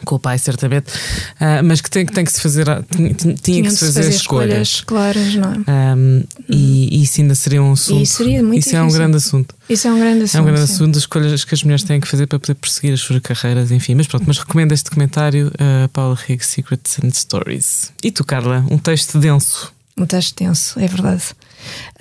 com 0.05 0.17
o 0.17 0.19
pai, 0.19 0.39
certamente, 0.39 0.89
uh, 0.91 1.63
mas 1.65 1.81
que 1.81 1.89
tem, 1.89 2.05
tem 2.05 2.25
que 2.25 2.33
se 2.33 2.41
fazer, 2.41 2.67
tinha, 2.91 3.15
tinha 3.15 3.63
que 3.63 3.71
se 3.71 3.79
fazer, 3.81 4.03
fazer 4.03 4.11
escolhas. 4.11 4.69
escolhas 4.69 4.81
claras, 5.15 5.35
não 5.35 5.53
é? 5.53 5.95
Um, 5.95 6.25
e, 6.49 6.99
e, 6.99 7.03
isso 7.03 7.21
ainda 7.21 7.35
seria 7.35 7.63
um 7.63 7.73
assunto. 7.73 8.03
Isso, 8.03 8.17
seria 8.17 8.43
muito 8.43 8.67
isso 8.67 8.77
é 8.77 8.83
um 8.83 8.91
grande 8.91 9.17
assunto. 9.17 9.55
Isso 9.69 9.89
é 9.89 9.93
um 9.93 9.99
grande 9.99 10.25
assunto. 10.25 10.39
É 10.39 10.43
um 10.43 10.45
grande 10.45 10.67
sim. 10.67 10.75
assunto 10.75 10.93
das 10.93 11.03
escolhas 11.03 11.45
que 11.45 11.55
as 11.55 11.63
mulheres 11.63 11.85
têm 11.85 12.01
que 12.01 12.09
fazer 12.09 12.27
para 12.27 12.39
poder 12.39 12.55
prosseguir 12.55 12.93
as 12.93 13.01
suas 13.01 13.21
carreiras, 13.21 13.71
enfim. 13.71 13.95
Mas 13.95 14.07
pronto, 14.07 14.25
mas 14.27 14.39
recomendo 14.39 14.73
este 14.73 14.85
documentário, 14.85 15.49
uh, 15.49 15.89
Paula 15.91 16.19
Higgs 16.29 16.49
Secrets 16.49 16.99
and 17.03 17.11
Stories. 17.11 17.93
E 18.03 18.11
tu, 18.11 18.25
Carla, 18.25 18.65
um 18.71 18.79
texto 18.79 19.19
denso. 19.19 19.73
Um 19.97 20.07
texto 20.07 20.37
denso, 20.37 20.79
é 20.79 20.87
verdade. 20.89 21.23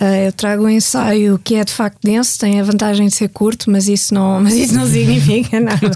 Uh, 0.00 0.26
eu 0.26 0.32
trago 0.32 0.64
um 0.64 0.68
ensaio 0.68 1.38
que 1.42 1.54
é 1.54 1.64
de 1.64 1.72
facto 1.72 1.98
denso, 2.02 2.38
tem 2.38 2.60
a 2.60 2.64
vantagem 2.64 3.06
de 3.06 3.14
ser 3.14 3.28
curto, 3.28 3.70
mas 3.70 3.88
isso 3.88 4.12
não, 4.12 4.40
mas 4.42 4.54
isso 4.54 4.74
não 4.74 4.86
significa 4.86 5.58
nada. 5.60 5.90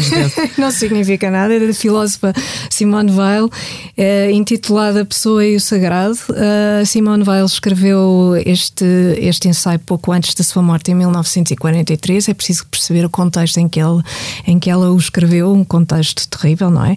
não 0.58 0.70
significa 0.70 1.30
nada. 1.30 1.54
É 1.54 1.66
da 1.66 1.74
filósofa 1.74 2.32
Simone 2.70 3.10
Weil, 3.10 3.50
é, 3.96 4.30
intitulada 4.30 5.04
Pessoa 5.04 5.44
e 5.44 5.56
o 5.56 5.60
Sagrado. 5.60 6.14
Uh, 6.30 6.86
Simone 6.86 7.24
Weil 7.24 7.44
escreveu 7.44 8.34
este, 8.46 8.84
este 9.18 9.48
ensaio 9.48 9.78
pouco 9.80 10.12
antes 10.12 10.34
da 10.34 10.44
sua 10.44 10.62
morte, 10.62 10.90
em 10.90 10.94
1943. 10.94 12.28
É 12.28 12.34
preciso 12.34 12.66
perceber 12.66 13.04
o 13.04 13.10
contexto 13.10 13.58
em 13.58 13.68
que, 13.68 13.80
ele, 13.80 14.02
em 14.46 14.58
que 14.58 14.70
ela 14.70 14.90
o 14.90 14.96
escreveu, 14.96 15.52
um 15.52 15.64
contexto 15.64 16.28
terrível, 16.28 16.70
não 16.70 16.84
é? 16.84 16.96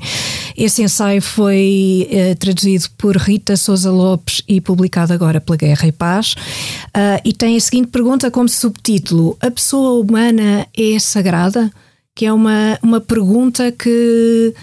Esse 0.56 0.84
ensaio 0.84 1.22
foi 1.22 2.08
uh, 2.12 2.36
traduzido 2.36 2.86
por 2.98 3.18
Rita 3.18 3.58
Souza 3.58 3.92
Lopes 3.92 4.44
e 4.48 4.62
publicado 4.62 5.14
agora 5.14 5.42
pela 5.42 5.58
Guerra 5.58 5.88
e 5.88 5.92
Paz 5.92 6.13
faz, 6.14 6.34
uh, 6.34 7.22
e 7.24 7.34
tem 7.34 7.58
a 7.58 7.60
seguinte 7.60 7.88
pergunta 7.88 8.30
como 8.30 8.48
subtítulo: 8.48 9.38
A 9.42 9.50
pessoa 9.50 10.00
humana 10.00 10.68
é 10.76 11.00
sagrada? 11.00 11.72
Que 12.16 12.26
é 12.26 12.34
uma, 12.34 12.78
uma 12.82 13.02
pergunta 13.02 13.72
que. 13.72 14.54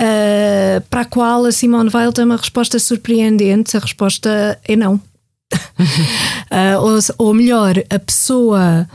Uh, 0.00 0.80
para 0.90 1.02
a 1.02 1.04
qual 1.04 1.44
a 1.44 1.52
Simone 1.52 1.88
Weil 1.88 2.12
tem 2.12 2.24
uma 2.24 2.36
resposta 2.36 2.78
surpreendente. 2.78 3.76
A 3.76 3.80
resposta 3.80 4.58
é 4.64 4.76
não. 4.76 4.94
uh, 4.94 6.80
ou, 6.82 7.26
ou, 7.26 7.34
melhor, 7.34 7.74
a 7.88 7.98
pessoa 7.98 8.88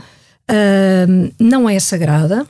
uh, 0.50 1.32
não 1.38 1.68
é 1.68 1.80
sagrada. 1.80 2.46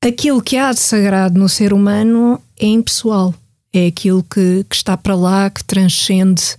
Aquilo 0.00 0.40
que 0.40 0.56
há 0.56 0.72
de 0.72 0.80
sagrado 0.80 1.38
no 1.38 1.48
ser 1.48 1.72
humano 1.72 2.40
é 2.58 2.66
impessoal. 2.66 3.34
É 3.72 3.86
aquilo 3.86 4.22
que, 4.22 4.64
que 4.68 4.74
está 4.74 4.96
para 4.96 5.14
lá, 5.14 5.50
que 5.50 5.62
transcende 5.62 6.56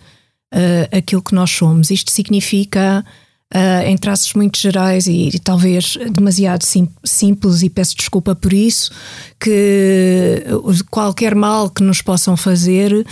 uh, 0.53 0.97
aquilo 0.97 1.21
que 1.21 1.35
nós 1.35 1.49
somos. 1.49 1.91
Isto 1.91 2.11
significa, 2.11 3.05
uh, 3.53 3.87
em 3.87 3.97
traços 3.97 4.33
muito 4.33 4.57
gerais 4.57 5.07
e, 5.07 5.29
e 5.29 5.39
talvez 5.39 5.97
demasiado 6.11 6.63
sim, 6.63 6.87
simples, 7.03 7.61
e 7.61 7.69
peço 7.69 7.95
desculpa 7.95 8.35
por 8.35 8.53
isso, 8.53 8.91
que 9.39 10.43
qualquer 10.89 11.35
mal 11.35 11.69
que 11.69 11.83
nos 11.83 12.01
possam 12.01 12.35
fazer 12.35 12.93
uh, 12.93 13.05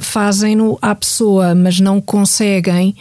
fazem-no 0.00 0.78
à 0.80 0.94
pessoa, 0.94 1.54
mas 1.54 1.80
não 1.80 2.00
conseguem 2.00 2.94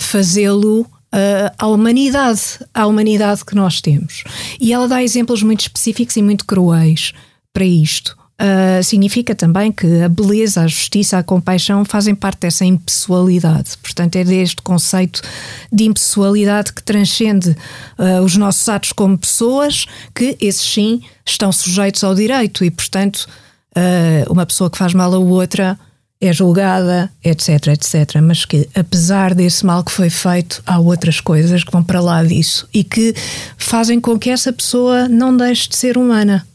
fazê-lo. 0.00 0.86
Uh, 1.10 1.48
à 1.58 1.66
humanidade, 1.66 2.40
à 2.74 2.86
humanidade 2.86 3.42
que 3.42 3.54
nós 3.54 3.80
temos. 3.80 4.24
E 4.60 4.74
ela 4.74 4.86
dá 4.86 5.02
exemplos 5.02 5.42
muito 5.42 5.62
específicos 5.62 6.14
e 6.16 6.22
muito 6.22 6.44
cruéis 6.44 7.14
para 7.50 7.64
isto. 7.64 8.17
Uh, 8.40 8.80
significa 8.84 9.34
também 9.34 9.72
que 9.72 10.00
a 10.00 10.08
beleza, 10.08 10.62
a 10.62 10.66
justiça, 10.68 11.18
a 11.18 11.24
compaixão 11.24 11.84
fazem 11.84 12.14
parte 12.14 12.42
dessa 12.42 12.64
impessoalidade. 12.64 13.76
Portanto, 13.82 14.14
é 14.14 14.22
deste 14.22 14.62
conceito 14.62 15.20
de 15.72 15.84
impessoalidade 15.84 16.72
que 16.72 16.80
transcende 16.80 17.56
uh, 17.98 18.22
os 18.22 18.36
nossos 18.36 18.68
atos 18.68 18.92
como 18.92 19.18
pessoas, 19.18 19.86
que 20.14 20.36
esses 20.40 20.62
sim 20.62 21.02
estão 21.26 21.50
sujeitos 21.50 22.04
ao 22.04 22.14
direito 22.14 22.64
e, 22.64 22.70
portanto, 22.70 23.26
uh, 23.76 24.32
uma 24.32 24.46
pessoa 24.46 24.70
que 24.70 24.78
faz 24.78 24.94
mal 24.94 25.12
a 25.12 25.18
outra 25.18 25.76
é 26.20 26.32
julgada, 26.32 27.10
etc, 27.24 27.68
etc. 27.68 28.20
Mas 28.22 28.44
que, 28.44 28.68
apesar 28.74 29.34
desse 29.34 29.64
mal 29.66 29.82
que 29.82 29.90
foi 29.90 30.10
feito, 30.10 30.62
há 30.66 30.78
outras 30.78 31.20
coisas 31.20 31.62
que 31.64 31.72
vão 31.72 31.82
para 31.82 32.00
lá 32.00 32.22
disso 32.22 32.68
e 32.72 32.82
que 32.84 33.14
fazem 33.56 34.00
com 34.00 34.18
que 34.18 34.30
essa 34.30 34.52
pessoa 34.52 35.08
não 35.08 35.36
deixe 35.36 35.68
de 35.68 35.76
ser 35.76 35.96
humana. 35.96 36.46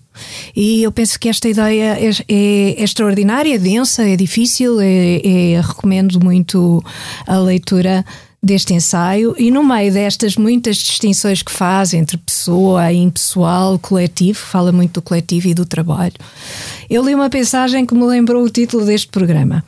E 0.56 0.84
eu 0.84 0.92
penso 0.92 1.20
que 1.20 1.30
esta 1.30 1.48
ideia 1.48 1.98
é, 2.00 2.10
é, 2.10 2.82
é 2.82 2.84
extraordinária, 2.84 3.56
é 3.56 3.58
densa, 3.58 4.08
é 4.08 4.16
difícil, 4.16 4.80
é, 4.80 5.22
é, 5.56 5.62
recomendo 5.62 6.24
muito 6.24 6.84
a 7.28 7.38
leitura 7.38 8.06
deste 8.42 8.74
ensaio 8.74 9.34
e 9.38 9.50
no 9.50 9.64
meio 9.64 9.94
destas 9.94 10.36
muitas 10.36 10.76
distinções 10.76 11.42
que 11.42 11.52
faz 11.52 11.94
entre 11.94 12.18
pessoa, 12.18 12.92
impessoal, 12.92 13.80
coletivo, 13.80 14.38
fala 14.38 14.72
muito 14.72 14.96
do 14.96 15.02
coletivo 15.02 15.48
e 15.48 15.54
do 15.54 15.66
trabalho. 15.66 16.14
Eu 16.90 17.06
li 17.06 17.16
uma 17.16 17.30
pensagem 17.30 17.86
que 17.86 17.96
me 17.96 18.04
lembrou 18.04 18.44
o 18.44 18.50
título 18.50 18.86
deste 18.86 19.08
programa. 19.08 19.64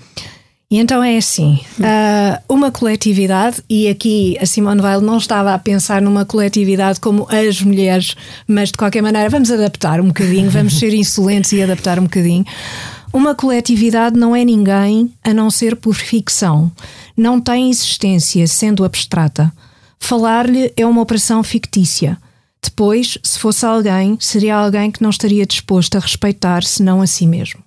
E 0.76 0.78
então 0.78 1.02
é 1.02 1.16
assim: 1.16 1.62
uh, 1.80 2.54
uma 2.54 2.70
coletividade, 2.70 3.64
e 3.70 3.88
aqui 3.88 4.38
a 4.42 4.46
Simone 4.46 4.82
Weil 4.82 5.00
não 5.00 5.18
estava 5.18 5.54
a 5.54 5.58
pensar 5.58 6.02
numa 6.02 6.26
coletividade 6.26 7.00
como 7.00 7.26
as 7.30 7.62
mulheres, 7.62 8.14
mas 8.46 8.74
de 8.74 8.78
qualquer 8.78 9.02
maneira 9.02 9.30
vamos 9.30 9.50
adaptar 9.50 10.02
um 10.02 10.08
bocadinho, 10.08 10.52
vamos 10.52 10.78
ser 10.78 10.92
insolentes 10.94 11.54
e 11.54 11.64
adaptar 11.64 11.98
um 11.98 12.04
bocadinho. 12.04 12.44
Uma 13.14 13.34
coletividade 13.34 14.20
não 14.20 14.36
é 14.36 14.44
ninguém 14.44 15.14
a 15.24 15.34
não 15.34 15.50
ser 15.50 15.78
por 15.78 15.96
ficção. 15.96 16.70
Não 17.16 17.40
tem 17.40 17.70
existência, 17.70 18.46
sendo 18.46 18.84
abstrata. 18.84 19.54
Falar-lhe 19.98 20.74
é 20.76 20.86
uma 20.86 21.02
operação 21.02 21.42
fictícia. 21.42 22.18
Depois, 22.62 23.18
se 23.24 23.40
fosse 23.40 23.66
alguém, 23.66 24.18
seria 24.20 24.58
alguém 24.58 24.92
que 24.92 25.02
não 25.02 25.10
estaria 25.10 25.46
disposto 25.46 25.96
a 25.96 26.02
respeitar 26.02 26.66
senão 26.66 27.02
a 27.02 27.08
si 27.08 27.26
mesmo. 27.26 27.64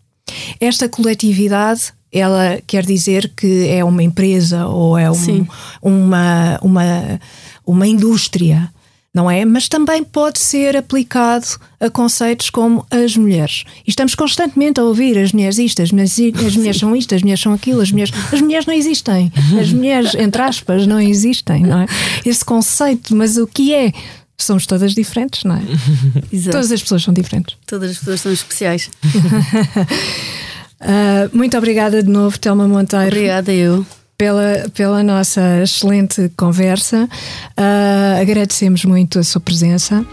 Esta 0.61 0.91
coletividade 0.91 1.97
ela 2.13 2.59
quer 2.67 2.85
dizer 2.85 3.33
que 3.37 3.69
é 3.69 3.85
uma 3.85 4.03
empresa 4.03 4.67
ou 4.67 4.99
é 4.99 5.11
um, 5.11 5.47
uma, 5.83 6.59
uma, 6.63 7.21
uma 7.67 7.87
indústria, 7.87 8.71
não 9.15 9.31
é? 9.31 9.45
Mas 9.45 9.69
também 9.69 10.03
pode 10.05 10.39
ser 10.39 10.77
aplicado 10.77 11.47
a 11.81 11.91
conceitos 11.91 12.51
como 12.51 12.87
as 12.91 13.17
mulheres. 13.17 13.65
E 13.87 13.91
estamos 13.91 14.15
constantemente 14.15 14.81
a 14.81 14.85
ouvir 14.85 15.19
as 15.19 15.33
mulheres 15.33 15.59
isto, 15.59 15.83
as 15.83 15.91
mulheres, 15.91 16.19
as 16.19 16.57
mulheres 16.57 16.79
são 16.79 16.95
isto, 16.95 17.15
as 17.15 17.23
mulheres 17.23 17.41
são 17.41 17.53
aquilo, 17.53 17.81
as 17.81 17.91
mulheres, 17.91 18.13
as 18.33 18.41
mulheres 18.41 18.67
não 18.67 18.75
existem. 18.75 19.33
As 19.61 19.73
mulheres, 19.73 20.15
entre 20.15 20.41
aspas, 20.43 20.87
não 20.87 21.01
existem, 21.01 21.63
não 21.63 21.81
é? 21.81 21.87
Esse 22.25 22.45
conceito, 22.45 23.15
mas 23.15 23.37
o 23.37 23.47
que 23.47 23.75
é? 23.75 23.93
Somos 24.41 24.67
todas 24.67 24.95
diferentes, 24.95 25.43
não 25.43 25.57
é? 25.57 25.63
Exato. 26.33 26.53
Todas 26.53 26.71
as 26.71 26.81
pessoas 26.81 27.03
são 27.03 27.13
diferentes. 27.13 27.57
Todas 27.67 27.91
as 27.91 27.99
pessoas 27.99 28.21
são 28.21 28.33
especiais. 28.33 28.89
Uh, 30.81 31.37
muito 31.37 31.57
obrigada 31.57 32.03
de 32.03 32.11
novo, 32.11 32.39
Telma 32.39 32.69
Monteiro. 32.69 33.07
Obrigada 33.07 33.53
eu. 33.53 33.85
Pela, 34.17 34.69
pela 34.75 35.03
nossa 35.03 35.63
excelente 35.63 36.31
conversa. 36.37 37.09
Uh, 37.57 38.21
agradecemos 38.21 38.85
muito 38.85 39.19
a 39.19 39.23
sua 39.23 39.41
presença. 39.41 40.05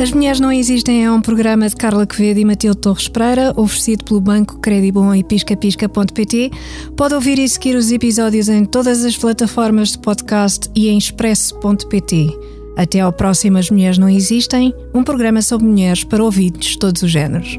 As 0.00 0.12
Mulheres 0.12 0.38
Não 0.38 0.52
Existem 0.52 1.04
é 1.04 1.10
um 1.10 1.20
programa 1.20 1.68
de 1.68 1.74
Carla 1.74 2.06
Quevedo 2.06 2.38
e 2.38 2.44
Matilde 2.44 2.78
Torres 2.78 3.08
Pereira, 3.08 3.52
oferecido 3.56 4.04
pelo 4.04 4.20
Banco 4.20 4.58
Credibon 4.60 5.12
e 5.12 5.24
piscapisca.pt. 5.24 6.52
Pode 6.96 7.14
ouvir 7.14 7.36
e 7.38 7.48
seguir 7.48 7.74
os 7.74 7.90
episódios 7.90 8.48
em 8.48 8.64
todas 8.64 9.04
as 9.04 9.16
plataformas 9.16 9.90
de 9.90 9.98
podcast 9.98 10.70
e 10.72 10.88
em 10.88 10.96
expresso.pt. 10.96 12.57
Até 12.78 13.00
ao 13.00 13.12
próximo 13.12 13.58
As 13.58 13.70
Mulheres 13.70 13.98
Não 13.98 14.08
Existem, 14.08 14.72
um 14.94 15.02
programa 15.02 15.42
sobre 15.42 15.66
mulheres 15.66 16.04
para 16.04 16.22
ouvidos 16.22 16.64
de 16.64 16.78
todos 16.78 17.02
os 17.02 17.10
géneros. 17.10 17.58